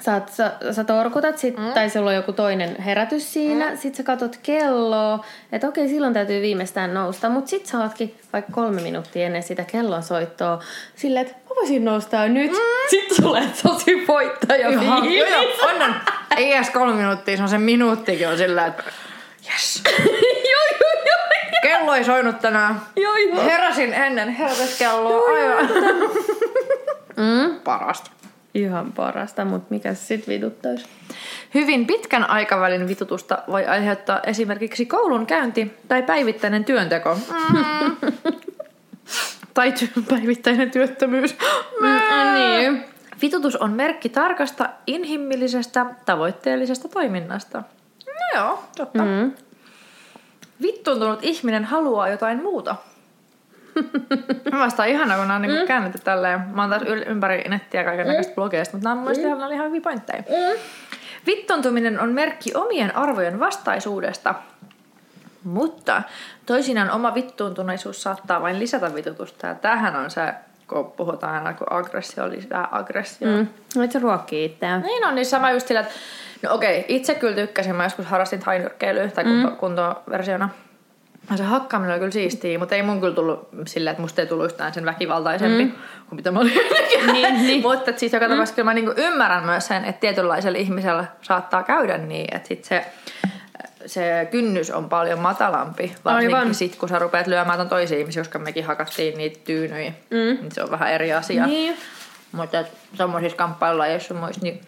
[0.00, 1.72] sä, oot, sä, sä torkutat sit, mm.
[1.72, 3.76] tai sulla on joku toinen herätys siinä, mm.
[3.76, 8.52] sit sä katot kelloa, että okei silloin täytyy viimeistään nousta, mutta sit sä ootkin vaikka
[8.52, 10.62] kolme minuuttia ennen sitä kellon soittoa
[10.96, 12.50] silleen, että mä voisin nousta nyt.
[12.50, 12.58] Mm.
[12.90, 15.94] Sitten tulee tosi voittaja Joo, joo.
[16.36, 18.82] Ei edes kolme minuuttia, se on se minuuttikin on sillä, että
[19.52, 19.82] yes.
[20.52, 21.16] joo, joo, joo.
[21.62, 22.80] Kello ei soinut tänään.
[22.96, 23.44] Joo, joo.
[23.44, 25.28] Heräsin ennen herätyskelloa.
[25.28, 25.68] Aivan.
[27.16, 27.60] Mm.
[27.64, 28.10] Parasta.
[28.56, 30.86] Ihan parasta, mutta mikä sit vituttaisi?
[31.54, 37.14] Hyvin pitkän aikavälin vitutusta voi aiheuttaa esimerkiksi koulun käynti tai päivittäinen työnteko.
[37.14, 37.96] Mm.
[39.54, 41.36] tai ty- päivittäinen työttömyys.
[41.80, 42.84] Mm, niin.
[43.22, 47.62] Vitutus on merkki tarkasta, inhimillisestä, tavoitteellisesta toiminnasta.
[48.06, 49.02] No joo, totta.
[49.02, 49.08] Mm.
[49.08, 49.32] Mm.
[50.62, 52.76] Vittuuntunut ihminen haluaa jotain muuta.
[54.52, 55.66] Mä vastaan ihanaa, kun nämä on niinku mm.
[55.66, 56.40] käännetty tälleen.
[56.40, 59.52] Mä oon taas yl- ympäri nettiä kaiken näköistä blogeista, mutta nämä on mun mielestä ihan,
[59.52, 60.22] ihan hyviä pointteja.
[60.22, 60.58] Mm.
[61.26, 64.34] Vittontuminen on merkki omien arvojen vastaisuudesta.
[65.44, 66.02] Mutta
[66.46, 69.46] toisinaan oma vittuuntuneisuus saattaa vain lisätä vitutusta.
[69.46, 70.34] Ja tämähän on se,
[70.68, 73.28] kun puhutaan aina, kun aggressio lisää aggressio.
[73.28, 73.34] Mm.
[73.34, 73.80] Mm.
[73.80, 74.82] Nyt se ruokkii itseään.
[74.82, 75.92] Niin on, niin sama just sillä, että
[76.42, 79.56] no okei, itse kyllä tykkäsin, mä joskus harrastin tainyrkkeilyä tai kunto, mm.
[79.56, 80.48] kuntoversiona.
[81.30, 84.26] Ja se hakkaaminen oli kyllä siistiä, mutta ei mun kyllä tullut silleen, että musta ei
[84.26, 85.72] tullut yhtään sen väkivaltaisempi mm.
[86.08, 86.52] kuin mitä mä olin
[87.12, 87.62] Niin, niin.
[87.62, 91.98] Mutta siis joka tapauksessa kyllä mä niinku ymmärrän myös sen, että tietynlaisella ihmisellä saattaa käydä
[91.98, 92.86] niin, että sit se,
[93.86, 95.94] se kynnys on paljon matalampi.
[96.04, 96.54] Varsinkin Aivan.
[96.54, 99.92] sit, kun sä rupeat lyömään ton toisia ihmisiä, koska mekin hakattiin niitä tyynyjä.
[100.10, 100.16] Mm.
[100.16, 101.46] Niin se on vähän eri asia.
[101.46, 101.76] Niin.
[102.32, 104.60] Mutta semmoisissa kamppailulajeissa muissa, niin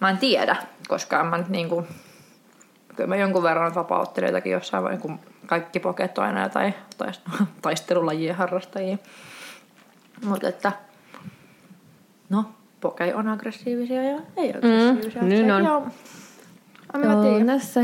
[0.00, 0.56] mä en tiedä,
[0.88, 1.86] koska mä nyt niinku
[2.96, 8.34] kyllä mä jonkun verran vapauttelijoitakin jossain vaiheessa, kun kaikki poket on aina jotain taist- taistelulajien
[8.36, 8.98] harrastajia.
[10.24, 10.72] Mutta että,
[12.28, 12.44] no,
[12.80, 15.22] pokei on aggressiivisia ja ei aggressiivisia.
[15.22, 15.64] Mm, niin Sekin on.
[15.64, 17.44] Joo, tiedä.
[17.46, 17.80] tässä...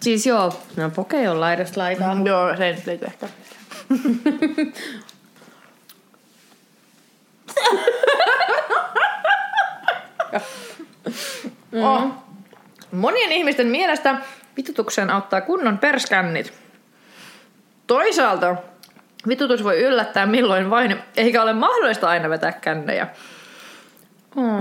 [0.00, 2.14] Siis joo, no poke on laidasta laitaa.
[2.14, 3.26] Mm, Joo, se ei nyt liity ehkä.
[11.82, 12.25] oh.
[12.96, 14.16] Monien ihmisten mielestä
[14.56, 16.52] vitutukseen auttaa kunnon perskännit.
[17.86, 18.56] Toisaalta
[19.28, 23.06] vitutus voi yllättää milloin vain, eikä ole mahdollista aina vetää kännejä.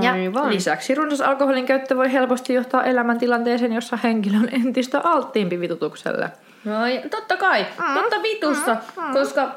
[0.01, 0.13] Ja
[0.49, 6.29] lisäksi runsas alkoholin käyttö voi helposti johtaa elämäntilanteeseen, jossa henkilö on entistä alttiimpi vitutukselle.
[6.65, 6.73] No,
[7.09, 8.77] totta kai, totta vitussa,
[9.13, 9.51] koska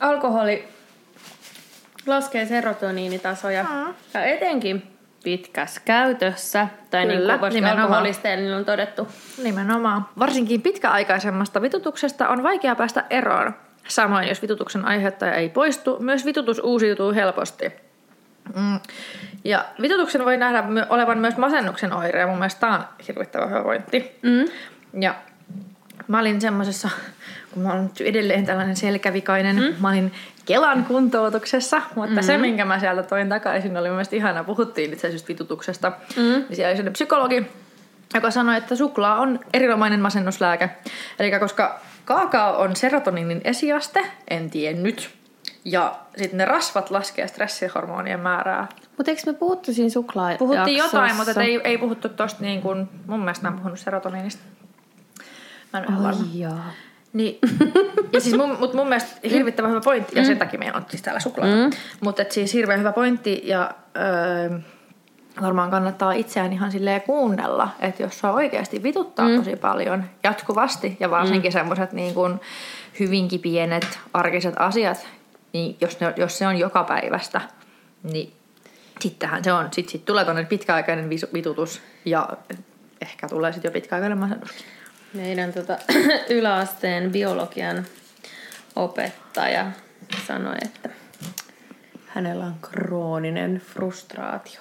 [0.00, 0.68] alkoholi
[2.06, 3.64] laskee serotoniinitasoja.
[4.14, 4.91] Ja etenkin
[5.24, 7.88] pitkässä käytössä, tai niin Kyllä, kuin varsinkin nimenomaan.
[7.92, 9.08] alkoholisteilla niin on todettu.
[9.42, 10.06] Nimenomaan.
[10.18, 13.54] Varsinkin pitkäaikaisemmasta vitutuksesta on vaikea päästä eroon.
[13.88, 17.72] Samoin, jos vitutuksen aiheuttaja ei poistu, myös vitutus uusiutuu helposti.
[18.56, 18.80] Mm.
[19.44, 23.62] Ja vitutuksen voi nähdä olevan myös masennuksen oire, ja mun mielestä tämä on hirvittävän hyvä
[23.62, 24.18] pointti.
[24.22, 24.44] Mm.
[25.02, 25.14] Ja
[26.08, 26.88] mä olin semmosessa,
[27.52, 29.74] kun mä olen nyt edelleen tällainen selkävikainen, mm.
[29.80, 30.12] mä olin
[30.44, 32.26] Kelan kuntoutuksessa, mutta mm-hmm.
[32.26, 34.44] se, minkä mä sieltä toin takaisin, oli mun mielestä ihana.
[34.44, 35.92] Puhuttiin itse asiassa vitutuksesta.
[36.16, 36.22] Mm.
[36.22, 37.46] Niin siellä oli sellainen psykologi,
[38.14, 40.70] joka sanoi, että suklaa on erinomainen masennuslääke.
[41.18, 45.10] Eli koska kaakao on serotoniinin esiaste, en tiennyt.
[45.64, 48.68] Ja sitten ne rasvat laskee stressihormonien määrää.
[48.96, 52.88] Mutta eikö me puhuttu siinä suklaa Puhuttiin jotain, mutta ei, ei puhuttu tosta niin kuin,
[53.06, 54.42] mun mielestä mä en puhunut serotoniinista.
[55.72, 56.24] Mä en ihan varma.
[56.34, 56.70] Jaa.
[57.12, 57.38] Niin,
[58.12, 61.02] ja siis mun, mut mun mielestä hirvittävän hyvä pointti, ja sen takia meillä on siis
[61.02, 61.56] täällä suklaata.
[61.56, 61.70] Mm.
[62.00, 64.58] Mutta siis hirveän hyvä pointti, ja öö,
[65.42, 69.36] varmaan kannattaa itseään ihan silleen kuunnella, että jos sua oikeasti vituttaa mm.
[69.36, 71.52] tosi paljon jatkuvasti, ja varsinkin mm.
[71.52, 72.40] semmoiset niin kuin
[73.00, 75.06] hyvinkin pienet arkiset asiat,
[75.52, 77.40] niin jos, ne, jos se on joka päivästä,
[78.02, 78.32] niin
[79.00, 82.28] sittenhän se on, sit, sit tulee tuonne pitkäaikainen vitutus, ja
[83.00, 84.66] ehkä tulee sitten jo pitkäaikainen masennuskin.
[85.14, 85.78] Meidän tota,
[86.28, 87.86] yläasteen biologian
[88.76, 89.72] opettaja
[90.26, 90.88] sanoi, että
[92.06, 94.60] hänellä on krooninen frustraatio.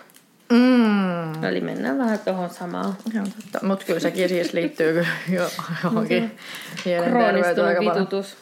[0.52, 1.44] Mm.
[1.44, 2.98] Eli mennään vähän tuohon samaan.
[3.14, 3.68] Joo, totta.
[3.68, 5.50] Mut kyllä sekin siis liittyy jo,
[5.84, 6.38] johonkin
[6.86, 8.38] mielenterveyteen vitutus.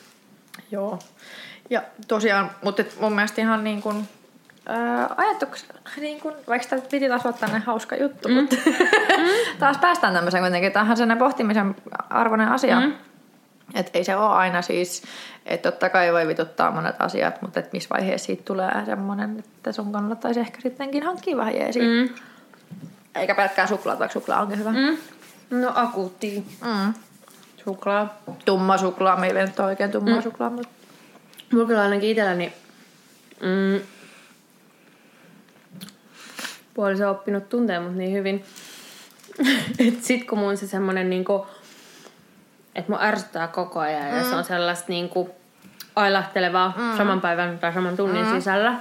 [0.71, 0.99] Joo.
[1.69, 4.07] Ja tosiaan, mutta mun mielestä ihan niin kuin,
[4.69, 5.65] ää, ajatuks,
[5.97, 8.33] niin kuin, vaikka tämä piti taas olla tämmöinen hauska juttu, mm.
[8.35, 8.55] mutta
[9.59, 10.71] taas päästään tämmöiseen kuitenkin.
[10.71, 11.75] Tämähän on pohtimisen
[12.09, 12.79] arvoinen asia.
[12.79, 12.93] Mm.
[13.73, 15.03] Että ei se ole aina siis,
[15.45, 19.71] että totta kai voi vituttaa monet asiat, mutta että missä vaiheessa siitä tulee semmoinen, että
[19.71, 21.83] sun kannattaisi ehkä sittenkin hankkia vähän jeesiä.
[21.83, 21.89] Mm.
[21.89, 22.09] Mm.
[23.15, 24.71] Eikä pelkkää suklaata, vaikka suklaa onkin hyvä.
[24.71, 24.97] Mm.
[25.61, 26.93] No akuutti Mm.
[27.65, 28.21] suklaa.
[28.45, 30.21] Tumma suklaa, meillä ei nyt ole oikein tummaa mm.
[30.21, 30.79] suklaa, mutta
[31.51, 32.53] Mulla kyllä ainakin itselläni
[33.41, 33.81] mm,
[36.79, 38.45] puoliso on oppinut tuntee mut niin hyvin.
[39.87, 41.47] että sit kun mun se semmonen niinku,
[42.75, 44.17] että mun ärsyttää koko ajan mm.
[44.17, 45.29] ja se on sellaista niinku
[45.95, 46.97] ailahtelevaa mm.
[46.97, 48.31] saman päivän tai saman tunnin mm.
[48.33, 48.75] sisällä,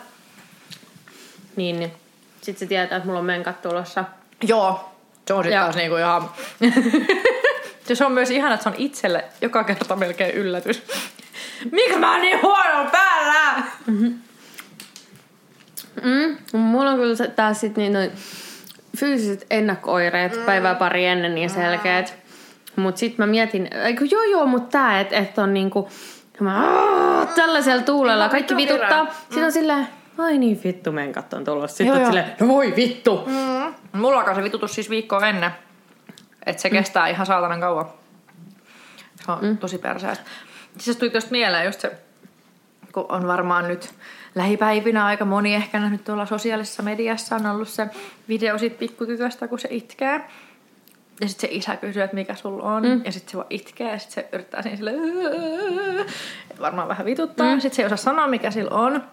[1.57, 1.93] niin
[2.41, 4.05] sit se tietää, että mulla on menkat tulossa.
[4.43, 4.91] joo,
[5.27, 6.31] se on sitten taas niinku ihan...
[7.89, 10.83] Ja se on myös ihana, että se on itselle joka kerta melkein yllätys.
[11.73, 13.63] Miksi mä oon niin huono päällä?
[16.03, 16.59] Mm.
[16.59, 18.13] Mulla on kyllä taas sit niin noin
[18.97, 20.43] fyysiset ennakko-oireet mm.
[20.43, 22.15] päivää pari ennen niin selkeät.
[22.77, 25.89] Mut sit mä mietin, eikö joo joo, mut tää, että et on niinku
[26.41, 28.99] mä, aah, tällaisella tuulella Ihan kaikki vituttaa.
[28.99, 29.15] hirveä.
[29.15, 31.77] Sitten on silleen, ai niin vittu, menkat on tulossa.
[31.77, 33.25] Sitten Joo, on silleen, no voi vittu.
[33.27, 34.01] Mm.
[34.01, 35.51] Mulla alkaa se vitutus siis viikkoa ennen.
[36.47, 37.87] Että se kestää ihan saatanan kauan.
[39.25, 39.59] Se on mm.
[39.59, 40.25] tosi perseestä.
[40.79, 41.93] Siis tuli tuosta mieleen just se,
[42.93, 43.91] kun on varmaan nyt
[44.35, 47.87] lähipäivinä aika moni ehkä nähnyt tuolla sosiaalisessa mediassa on ollut se
[48.29, 50.21] video siitä pikkutytöstä, kun se itkee.
[51.21, 52.83] Ja sitten se isä kysyy, että mikä sulla on.
[52.83, 53.03] Mm.
[53.05, 54.93] Ja sitten se vaan itkee ja sitten se yrittää siinä sille
[56.61, 57.55] varmaan vähän vituttaa.
[57.55, 57.61] Mm.
[57.61, 59.05] Sitten se ei osaa sanoa, mikä sillä on.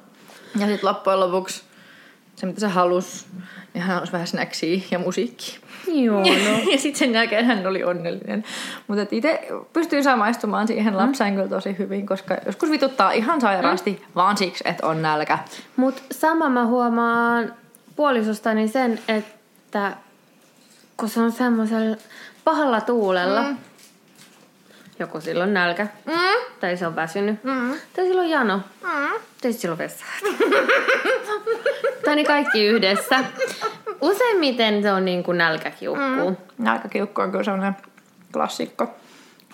[0.60, 1.64] Ja sitten loppujen lopuksi
[2.36, 3.26] se, mitä se halusi,
[3.74, 5.60] niin hän halusi vähän snacksia ja musiikkia.
[5.88, 6.20] Joo,
[6.50, 6.72] no.
[6.72, 8.44] ja sitten sen jälkeen hän oli onnellinen.
[8.88, 14.14] Mutta itse pystyy samaistumaan siihen lapseen kyllä tosi hyvin, koska joskus vituttaa ihan sairaasti, mm.
[14.16, 15.40] vaan siksi, että on nälkä.
[15.76, 17.54] Mut sama mä huomaan
[17.96, 19.98] puolisostani sen, että
[20.98, 21.98] kun se on semmoisella
[22.44, 23.58] pahalla tuulella, mm.
[25.00, 26.14] Joko silloin nälkä, Mm.
[26.60, 27.74] tai se on väsynyt, Mm.
[27.96, 29.20] tai silloin jano, Mm.
[29.42, 30.06] tai silloin vessa.
[32.06, 33.24] tai niin kaikki yhdessä.
[34.02, 36.30] Useimmiten se on niin kuin nälkäkiukku.
[36.30, 36.36] Mm.
[36.58, 37.76] Nälkäkiukku on kyllä sellainen
[38.34, 38.96] klassikko.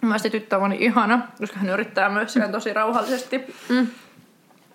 [0.01, 3.87] Mielestäni tyttö on ihana, koska hän yrittää myös siellä tosi rauhallisesti mm.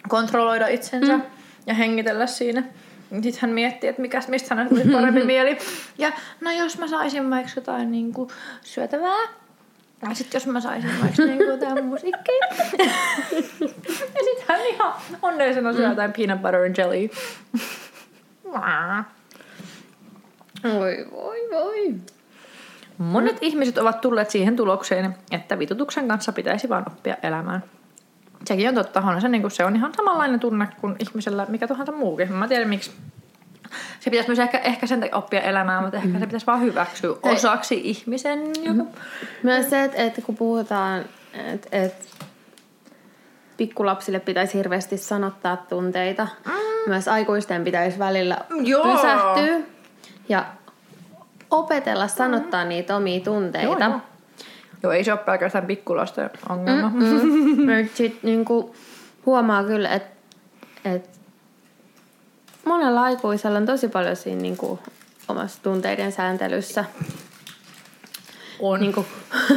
[0.09, 1.23] kontrolloida itsensä mm.
[1.67, 2.63] ja hengitellä siinä.
[3.23, 5.59] Sitten hän miettii, että mikäs, mistä hän tuli parempi mieli.
[5.99, 8.31] Ja no jos mä saisin vaikka jotain niin kuin,
[8.63, 9.29] syötävää,
[10.03, 12.35] ja sitten jos mä saisin vaikka niin jotain musiikkia.
[14.15, 17.11] ja sitten hän ihan onnellisena syö jotain peanut butter and jelly.
[20.65, 21.95] Voi, voi, voi.
[22.99, 27.63] Monet ihmiset ovat tulleet siihen tulokseen, että vitutuksen kanssa pitäisi vaan oppia elämään.
[28.45, 31.93] Sekin on totta, on se, niin se on ihan samanlainen tunne kuin ihmisellä mikä tahansa
[31.93, 32.33] muukin.
[32.33, 32.93] Mä tiedän miksi
[34.01, 37.81] se pitäisi myös ehkä, ehkä sen oppia elämään, mutta ehkä se pitäisi vaan hyväksyä osaksi
[37.85, 38.41] ihmisen.
[38.63, 38.83] Joka...
[39.43, 42.05] Myös se, että, että kun puhutaan, että, että
[43.57, 46.29] pikkulapsille pitäisi hirveästi sanottaa tunteita.
[46.47, 46.53] Mm.
[46.87, 48.97] Myös aikuisten pitäisi välillä Joo.
[48.97, 49.61] pysähtyä
[50.29, 50.45] ja
[51.51, 52.69] opetella sanottaa mm.
[52.69, 53.85] niitä omia tunteita.
[53.85, 54.01] Joo, joo.
[54.83, 56.89] Joo, ei se ole pelkästään pikkulasten ongelma.
[56.89, 57.01] Mm,
[57.71, 57.89] mm.
[57.95, 58.75] Sitten niinku
[59.27, 60.17] huomaa kyllä, että
[60.85, 61.16] et
[62.67, 64.79] monella aikuisella on tosi paljon siinä niinku
[65.29, 66.85] omassa tunteiden sääntelyssä
[68.61, 68.81] On.
[68.81, 69.07] niin kuin,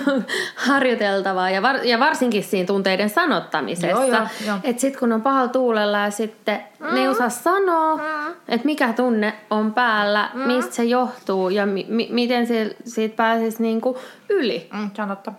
[0.68, 3.88] harjoiteltavaa ja, var, ja varsinkin siinä tunteiden sanottamisessa.
[3.88, 4.58] Joo, joo, joo.
[4.64, 6.94] Että sitten kun on pahalla tuulella ja sitten mm.
[6.94, 8.34] ne ei osaa sanoa, mm.
[8.48, 10.42] että mikä tunne on päällä, mm.
[10.42, 13.98] mistä se johtuu ja mi, mi, miten se, siitä pääsisi niin kuin
[14.30, 14.70] yli.
[14.74, 15.34] Mm, se on totta.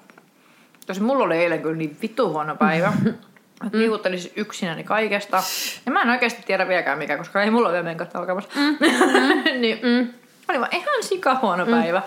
[0.86, 2.92] Tosi mulla oli eilen kyllä niin vittu huono päivä.
[3.64, 5.42] Mä kiukuttelisin yksinäni kaikesta.
[5.86, 8.50] Ja mä en oikeasti tiedä vieläkään mikä, koska ei mulla ole vielä menkot alkamassa.
[8.60, 9.60] Mm.
[9.60, 10.08] niin, mm.
[10.48, 11.70] Oli vaan ihan sika huono mm.
[11.70, 12.02] päivä.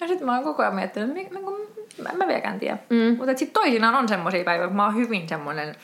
[0.00, 1.40] Ja sitten mä oon koko ajan miettinyt, että mä,
[2.02, 2.78] mä, mä vieläkään tiedä.
[2.90, 3.16] Mm.
[3.18, 5.74] Mutta sitten toisinaan on semmoisia päiviä, kun mä oon hyvin semmoinen,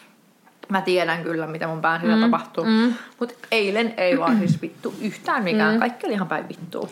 [0.68, 2.20] mä tiedän kyllä, mitä mun pään mm.
[2.20, 2.64] tapahtuu.
[2.64, 2.94] Mm.
[3.18, 5.75] Mutta eilen ei vaan siis vittu yhtään mikään.
[5.75, 5.81] Mm.
[5.81, 6.88] Kaikki oli ihan päin vittua.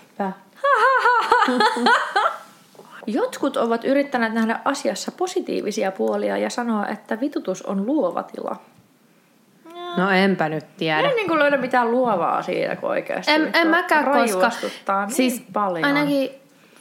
[3.13, 8.57] Jotkut ovat yrittäneet nähdä asiassa positiivisia puolia ja sanoa, että vitutus on luova tila.
[9.97, 11.01] No enpä nyt tiedä.
[11.01, 13.33] En niin kuin löydä mitään luovaa siitä, kun oikeasti.
[13.33, 15.85] En, en mäkään, koska niin siis paljon.
[15.85, 16.31] ainakin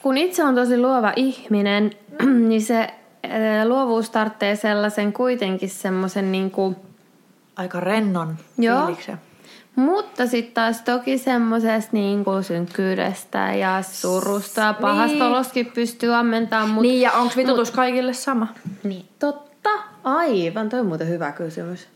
[0.02, 1.92] kun itse on tosi luova ihminen,
[2.50, 6.76] niin se ää, luovuus tarvitsee sellaisen kuitenkin semmoisen niinku,
[7.56, 8.86] Aika rennon Joo.
[8.86, 9.18] fiiliksen.
[9.76, 15.24] Mutta sitten taas toki semmoisesta niinku synkkyydestä ja surusta ja pahasta Niin.
[15.24, 16.70] oloskin pystyy ammentamaan.
[16.70, 18.48] Mut, Niin, ja onko vitutus kaikille sama?
[18.84, 19.70] niin, totta.
[20.04, 21.88] Aivan, toi on muuten hyvä kysymys.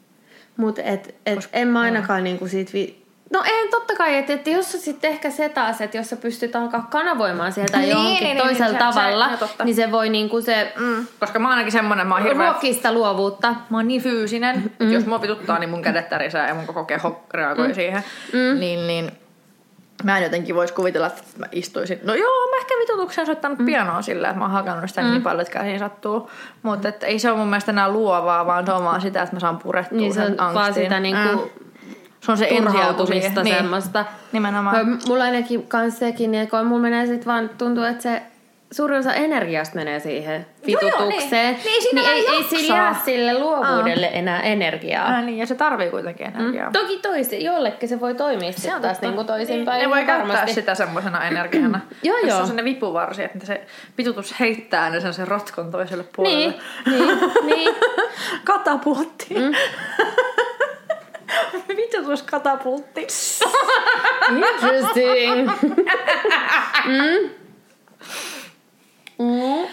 [0.57, 2.71] Mutta et, et en mä ainakaan niinku siitä...
[2.73, 3.02] Vi-
[3.33, 6.55] no en totta kai, että et jos sitten ehkä se taas, että jos sä pystyt
[6.55, 9.91] alkaa kanavoimaan sieltä Niin, johonkin niin, niin, toisella niin, se- se- tavalla, no niin se
[9.91, 11.07] voi niinku se Mm.
[11.19, 12.49] Koska mä oon ainakin semmonen, mä oon hirveä...
[12.51, 13.55] ruokista luovuutta.
[13.69, 14.65] Mä oon niin fyysinen, mm.
[14.65, 17.73] että jos mua vituttaa, niin mun kädet tärisää ja mun koko keho reagoi mm.
[17.73, 18.03] siihen.
[18.33, 18.59] Mm.
[18.59, 19.11] Niin, niin
[20.03, 21.99] mä en jotenkin vois kuvitella, että mä istuisin.
[22.03, 23.65] No joo, mä ehkä vitutuksen soittanut mm.
[23.65, 25.07] pianoa sillä, että mä oon hakannut sitä mm.
[25.07, 26.29] niin paljon, että käsiin sattuu.
[26.63, 29.35] Mutta että ei se ole mun mielestä enää luovaa, vaan se on vaan sitä, että
[29.35, 30.83] mä saan purettua Niin se on sen vaan angstin.
[30.83, 31.62] sitä niinku Mm.
[32.25, 33.33] Se on se siihen.
[33.43, 34.05] Niin, semmoista.
[34.31, 34.99] nimenomaan.
[35.07, 38.21] Mulla ainakin kans sekin, että kun mulla menee sit vaan, tuntuu, että se
[38.71, 41.53] suurin osa energiasta menee siihen Joo, joo, vitutukseen.
[41.55, 41.65] niin.
[41.65, 45.05] Niin, niin ei, ei sillä jää sille luovuudelle enää energiaa.
[45.07, 46.67] Ää, niin, ja se tarvii kuitenkin energiaa.
[46.69, 46.73] Mm.
[46.73, 49.07] Toki toisi, jollekin se voi toimia Se sitten taas totta.
[49.07, 49.81] niinku toisinpäin.
[49.81, 50.53] Ne voi käyttää varmasti.
[50.53, 51.79] sitä semmoisena energiana.
[52.03, 52.37] Joo, Jos joo.
[52.39, 53.61] on sellainen vipuvarsi, että se
[53.97, 56.37] vitutus heittää ne sen, sen rotkon toiselle puolelle.
[56.37, 56.55] Niin,
[56.85, 57.75] niin, niin.
[58.43, 59.35] Katapultti.
[59.39, 59.51] Mm.
[61.77, 63.01] Vitutus katapultti.
[64.29, 65.51] Interesting.
[66.85, 67.29] mm.
[69.19, 69.67] Mm.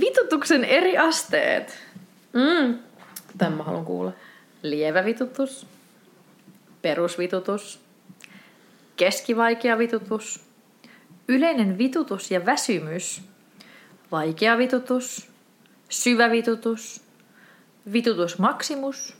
[0.00, 1.78] Vitutuksen eri asteet.
[2.32, 2.78] Mm.
[3.38, 4.12] Tämän mä haluan kuulla.
[4.62, 5.66] Lievä vitutus.
[6.82, 7.80] Perusvitutus.
[8.96, 10.40] Keskivaikea vitutus.
[11.28, 13.22] Yleinen vitutus ja väsymys.
[14.12, 15.28] Vaikea vitutus.
[15.88, 17.00] Syvä vitutus.
[17.92, 19.17] Vitutus maksimus.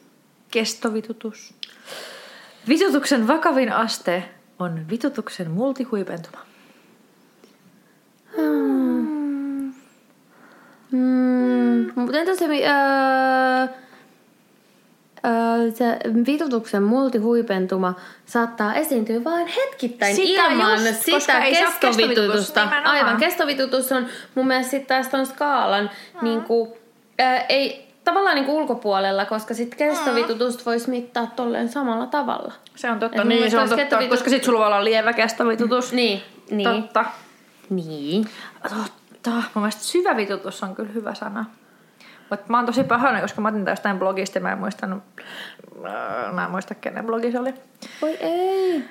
[0.50, 1.54] Kestovitutus.
[2.68, 4.22] Vitutuksen vakavin aste
[4.58, 6.38] on vitutuksen multihuipentuma.
[10.92, 13.66] Mm, mutta entä se, mi- öö,
[15.26, 17.94] öö, se vitutuksen multihuipentuma
[18.26, 22.68] saattaa esiintyä vain hetkittäin Sitä ilman just, sitä se kestovitutusta.
[22.84, 26.24] Aivan, kestovitutus on mun mielestä sitten taas ton skaalan mm.
[26.24, 26.70] niin kuin,
[27.20, 32.52] öö, ei tavallaan niin ulkopuolella, koska sitten kestovitutusta voisi mittaa tolleen samalla tavalla.
[32.76, 33.22] Se on totta.
[33.22, 35.92] Et Niin, se on totta, kestovitus- koska sit sulla voi olla lievä kestovitutus.
[35.92, 36.68] Niin, niin.
[36.70, 37.04] Totta.
[37.70, 38.28] Niin.
[38.62, 39.30] Totta.
[39.30, 41.44] Mun mielestä syvä vitutus on kyllä hyvä sana.
[42.30, 45.02] Mutta mä oon tosi pahoillani, koska mä otin jostain blogista ja mä en muistanut,
[45.86, 47.54] äh, mä en muista kenen blogi se oli.
[48.02, 48.84] Oi ei.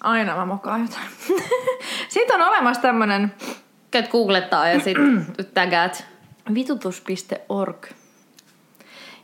[0.00, 1.06] Aina mä mokaan jotain.
[2.08, 3.34] Sitten on olemassa tämmönen
[3.90, 4.96] Käyt googlettaa ja sit
[5.54, 6.06] tägät.
[6.54, 7.86] vitutus.org.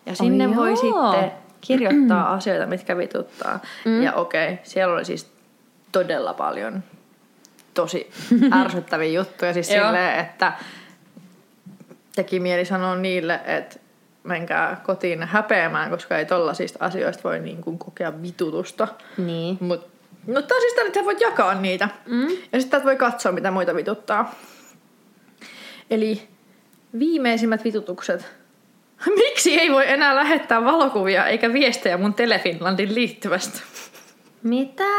[0.06, 1.12] Ja sinne Oi voi joo.
[1.12, 3.60] sitten kirjoittaa asioita, mitkä vituttaa.
[3.84, 4.02] Mm.
[4.02, 5.32] Ja okei, siellä oli siis
[5.92, 6.82] todella paljon
[7.74, 8.10] tosi
[8.62, 9.52] ärsyttäviä juttuja.
[9.52, 10.52] Siis silleen, että
[12.14, 13.76] teki mieli sanoa niille, että
[14.24, 18.88] menkää kotiin häpeämään, koska ei tollasista asioista voi niin kuin kokea vitutusta.
[19.18, 19.58] Niin.
[19.60, 19.88] Mut,
[20.26, 21.88] mutta siis tää, että sä voit jakaa niitä.
[22.06, 22.28] Mm.
[22.52, 24.34] Ja sitten voi katsoa, mitä muita vituttaa.
[25.90, 26.31] Eli
[26.98, 28.26] viimeisimmät vitutukset.
[29.24, 33.60] Miksi ei voi enää lähettää valokuvia eikä viestejä mun Telefinlandin liittyvästä?
[34.42, 34.84] Mitä?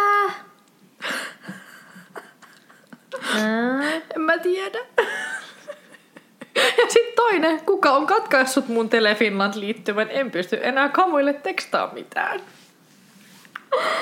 [4.16, 4.80] En mä tiedä.
[6.56, 12.40] Ja sitten toinen, kuka on katkaissut mun Telefinland liittyvän, en pysty enää kamuille tekstaa mitään.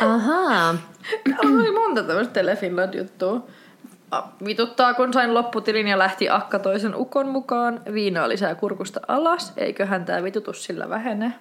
[0.01, 0.75] Ahaa.
[1.39, 3.35] Oli monta tämmöistä Telefinland-juttua.
[3.35, 3.39] A,
[4.45, 7.81] Vituttaa, kun sain lopputilin ja lähti akka toisen ukon mukaan.
[7.93, 9.53] Viinaa lisää kurkusta alas.
[9.57, 11.33] Eiköhän tää vitutus sillä vähene.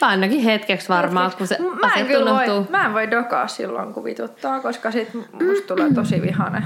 [0.00, 4.04] Ainakin hetkeksi varmaan, kun se mä en, kyllä voi, mä en voi dokaa silloin, kun
[4.04, 6.62] vituttaa, koska sit musta tulee tosi vihane.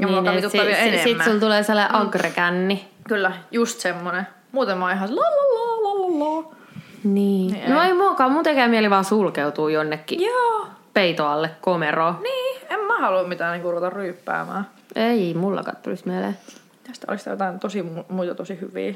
[0.00, 1.02] Ja niin, et vituttaa vielä enemmän.
[1.02, 2.88] Sit sulla tulee sellainen agrekänni.
[3.08, 4.26] Kyllä, just semmonen.
[4.52, 6.54] Muuten mä oon ihan la la la la la la.
[7.04, 7.52] Niin.
[7.52, 7.88] Niin no ei.
[7.88, 10.66] ei muokaan, mun tekee mieli vaan sulkeutuu jonnekin Joo.
[10.94, 12.18] peitoalle komeroon.
[12.22, 14.66] Niin, en mä halua mitään niinku ruveta ryyppäämään.
[14.96, 16.38] Ei mullakaan tulisi mieleen.
[16.86, 18.94] Tästä olisi jotain tosi mu- muita tosi hyviä.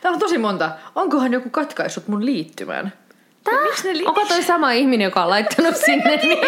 [0.00, 0.70] Täällä on tosi monta.
[0.94, 2.92] Onkohan joku katkaissut mun liittymän?
[3.44, 3.62] Tää?
[3.62, 6.46] Miksi ne li- Onko toi sama ihminen, joka on laittanut sinne niitä?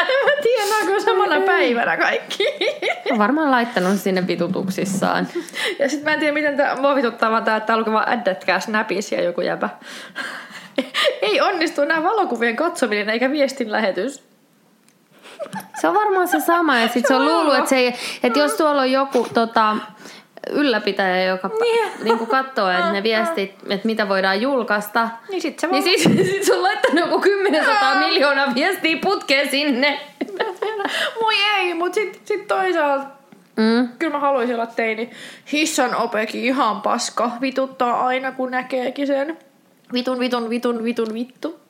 [0.00, 2.44] En mä tiedä, onko samana päivänä kaikki.
[3.12, 5.28] On varmaan laittanut sinne vitutuksissaan.
[5.78, 8.60] Ja sit mä en tiedä, miten tää mua vituttaa vaan tää, että alkoi vaan addetkää
[8.60, 9.68] snapis ja joku jäbä.
[11.22, 14.31] Ei onnistu enää valokuvien katsominen eikä viestin lähetys.
[15.80, 16.78] Se on varmaan se sama.
[16.78, 19.76] Ja sit se on luullut, että, se ei, että jos tuolla on joku tota,
[20.50, 21.90] ylläpitäjä, joka Niin.
[22.04, 25.98] niin kuin katsoo, että ne viestit, että mitä voidaan julkaista, Niin sit se niin vaan...
[26.00, 27.64] siis sit se on laittanut joku 10
[27.98, 30.00] miljoonaa viestiä putkeen sinne.
[31.20, 33.06] Moi ei, mut sit, sit toisaalta
[33.56, 33.88] Mm.
[33.98, 35.10] Kyllä mä haluaisin olla teini.
[35.52, 37.30] Hissan opekin ihan paska.
[37.40, 39.38] Vituttaa aina, kun näkeekin sen.
[39.92, 41.60] Vitun, vitun, vitun, vitun, vittu.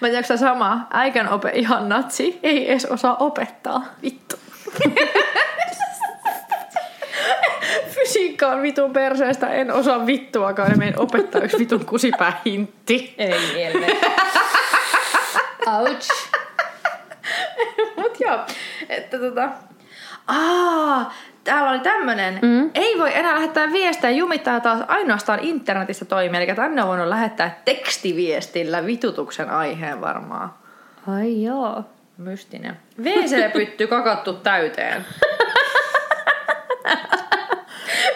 [0.00, 0.86] Mä tiedän, sama.
[0.90, 2.40] Äikän ope ihan natsi.
[2.42, 3.84] Ei edes osaa opettaa.
[4.02, 4.36] Vittu.
[7.88, 9.48] Fysiikka on vitun perseestä.
[9.48, 10.70] En osaa vittuakaan.
[10.70, 13.14] Ja meidän opettaa yksi vitun kusipää hintti.
[13.18, 13.96] Ei mieleen.
[15.78, 16.10] Ouch.
[17.96, 18.38] Mut joo,
[18.88, 19.48] että tota...
[20.26, 21.12] Aa,
[21.44, 22.38] täällä oli tämmönen.
[22.42, 22.70] Mm.
[22.74, 26.42] Ei voi enää lähettää viestejä, jumittaa taas ainoastaan internetissä toimii.
[26.42, 30.54] Eli tänne on voinut lähettää tekstiviestillä vitutuksen aiheen varmaan.
[31.08, 31.84] Ai joo.
[32.18, 32.76] Mystinen.
[33.02, 35.04] WC-pytty kakattu täyteen.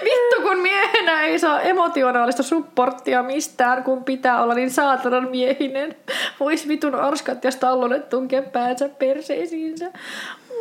[0.05, 5.97] Vittu kun miehenä ei saa emotionaalista supporttia mistään, kun pitää olla niin saatanan miehinen.
[6.41, 9.91] Vois vitun arskat ja stallonet tunkea päänsä perseisiinsä.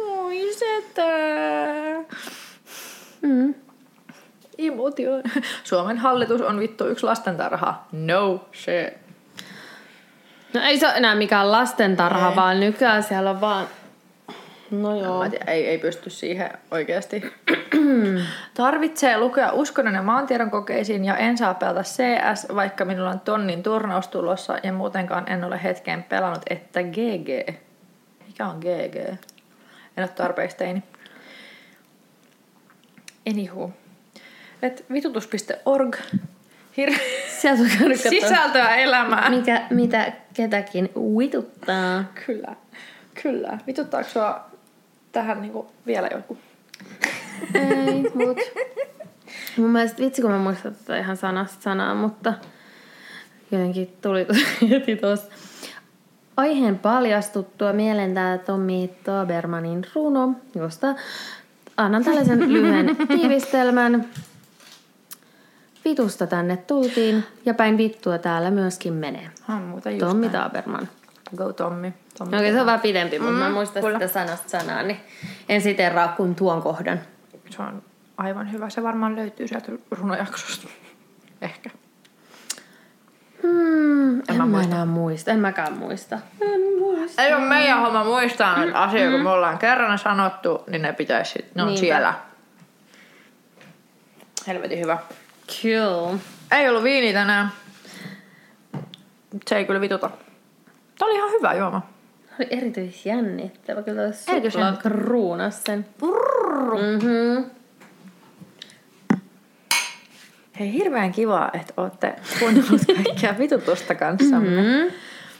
[0.07, 2.03] Oi setää.
[3.23, 3.55] Mm.
[4.57, 5.11] Emotio.
[5.63, 7.83] Suomen hallitus on vittu yksi lastentarha.
[7.91, 9.03] No shit.
[10.53, 12.35] No ei se ole enää mikään lastentarha, Ei.
[12.35, 13.67] vaan nykyään siellä on vaan...
[14.71, 15.23] No joo.
[15.23, 17.33] Mä tiedän, ei, ei pysty siihen oikeasti.
[18.53, 23.63] Tarvitsee lukea uskonnon ja maantiedon kokeisiin ja en saa pelata CS, vaikka minulla on tonnin
[23.63, 27.57] turnaus tulossa ja muutenkaan en ole hetkeen pelannut, että GG.
[28.27, 28.95] Mikä on GG?
[29.97, 30.83] En ole tarpeeksi teini.
[33.29, 33.71] Anywho.
[34.61, 35.95] Et vitutus.org.
[36.77, 36.99] Hir-
[37.41, 39.35] Sieltä on käynyt katsoa, Sisältöä elämään.
[39.35, 42.03] mikä, mitä ketäkin vituttaa.
[42.25, 42.55] Kyllä.
[43.23, 43.57] Kyllä.
[43.67, 44.45] Vituttaako sua
[45.11, 46.37] tähän niinku vielä joku?
[47.53, 48.37] Ei, mut...
[49.57, 52.33] Mun mielestä vitsi, kun mä muistan tätä ihan sanasta sanaa, mutta
[53.51, 54.27] jotenkin tuli
[54.69, 55.31] heti tuossa.
[56.37, 60.95] Aiheen paljastuttua mielen Tommi Tabermanin runo, josta
[61.77, 64.05] annan tällaisen lyhyen tiivistelmän.
[65.85, 69.29] Vitusta tänne tultiin ja päin vittua täällä myöskin menee.
[69.49, 70.31] On muuta just Tommi näin.
[70.43, 70.87] Taberman.
[71.35, 71.93] Go Tommi.
[72.17, 72.31] Tommi.
[72.31, 73.99] No, Okei, se on vähän pidempi, mutta mä Mm, muistan kyllä.
[73.99, 74.99] sitä sanasta sanaa, niin
[75.49, 76.99] en siteraa kuin tuon kohdan.
[77.49, 77.83] Se on
[78.17, 78.69] aivan hyvä.
[78.69, 80.67] Se varmaan löytyy sieltä runojaksosta.
[81.41, 81.69] Ehkä.
[83.43, 84.73] Hmm, en, mä mä muista.
[84.75, 85.31] enää muista.
[85.31, 86.19] En mäkään muista.
[86.41, 87.21] En muista.
[87.21, 91.45] Ei ole meidän homma muistaa näitä asioita, kun me ollaan kerran sanottu, niin ne pitäisi
[91.55, 91.79] ne on Niinpä.
[91.79, 92.13] siellä.
[94.47, 94.97] Helvetin hyvä.
[95.61, 96.17] Cool.
[96.51, 97.49] Ei ollut viini tänään.
[99.47, 100.09] Se ei kyllä vituta.
[100.99, 101.81] Tämä oli ihan hyvä juoma.
[102.39, 105.85] Oli erityisjännittävä, kyllä suklaa kruunas sen.
[106.01, 107.45] Mm-hmm.
[110.63, 114.61] Hei, hirveän kiva, että olette kuunnellut kaikkia vitutusta kanssamme.
[114.61, 114.91] Mm.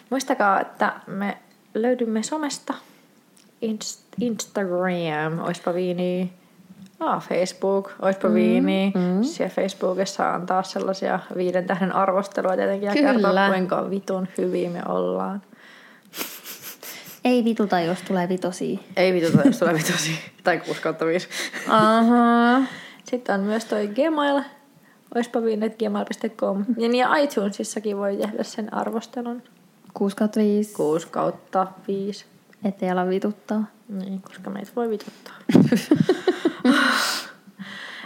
[0.10, 1.38] Muistakaa, että me
[1.74, 2.74] löydymme somesta.
[3.66, 6.34] Inst- Instagram, oispa viini.
[7.00, 8.94] Ah, Facebook, oispa mm, viini.
[8.96, 9.24] Mm.
[9.24, 13.12] Siellä Facebookissa on taas sellaisia viiden tähden arvostelua tietenkin ja Kyllä.
[13.12, 15.42] kertoo, kuinka vitun hyviä me ollaan.
[17.26, 18.80] Ei vituta, jos tulee vitosia.
[18.98, 20.20] Ei vituta, jos tulee vitosi.
[20.44, 21.28] tai 6 kautta 5.
[21.68, 22.62] Aha.
[23.04, 24.42] Sitten on myös toi Gmail,
[25.16, 26.66] oispaviinet.gmail.com.
[26.78, 29.44] Ja niin iTunesissakin voi tehdä sen arvostelun.
[29.94, 30.74] 6 kautta 5.
[30.74, 32.26] 6 kautta 5.
[32.64, 33.64] Ettei ala vituttaa.
[33.90, 35.34] Niin, koska meitä voi vituttaa.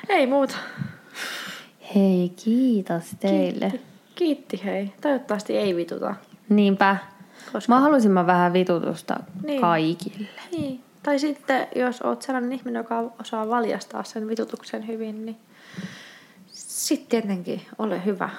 [0.10, 0.56] Ei muuta.
[1.96, 3.70] Hei, kiitos teille.
[3.70, 3.88] Kiitti.
[4.16, 4.94] Kiitti hei.
[5.02, 6.16] Toivottavasti ei vituta.
[6.50, 6.98] Niinpä.
[7.54, 7.74] Koska...
[7.74, 9.62] Mahdollisimman vähän vitutusta Niin.
[9.62, 10.28] kaikille.
[10.52, 10.82] Niin.
[11.04, 15.38] Tai sitten, jos oot sellainen ihminen, joka osaa valjastaa sen vitutuksen hyvin, niin
[16.78, 18.30] sitten tietenkin ole hyvä.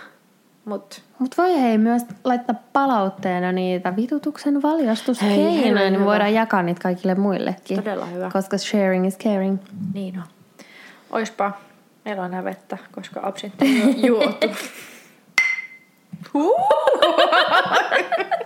[0.65, 6.05] Mut Mutta voi hei myös laittaa palautteena niitä vitutuksen valjastuskeinoja, niin hyvä.
[6.05, 7.79] voidaan jakaa niitä kaikille muillekin.
[7.79, 8.31] Todella hyvä.
[8.33, 9.59] Koska sharing is caring.
[9.95, 10.25] niin on.
[11.11, 11.53] Oispa,
[12.05, 14.49] meillä on vettä, koska absintti on ju- juotu.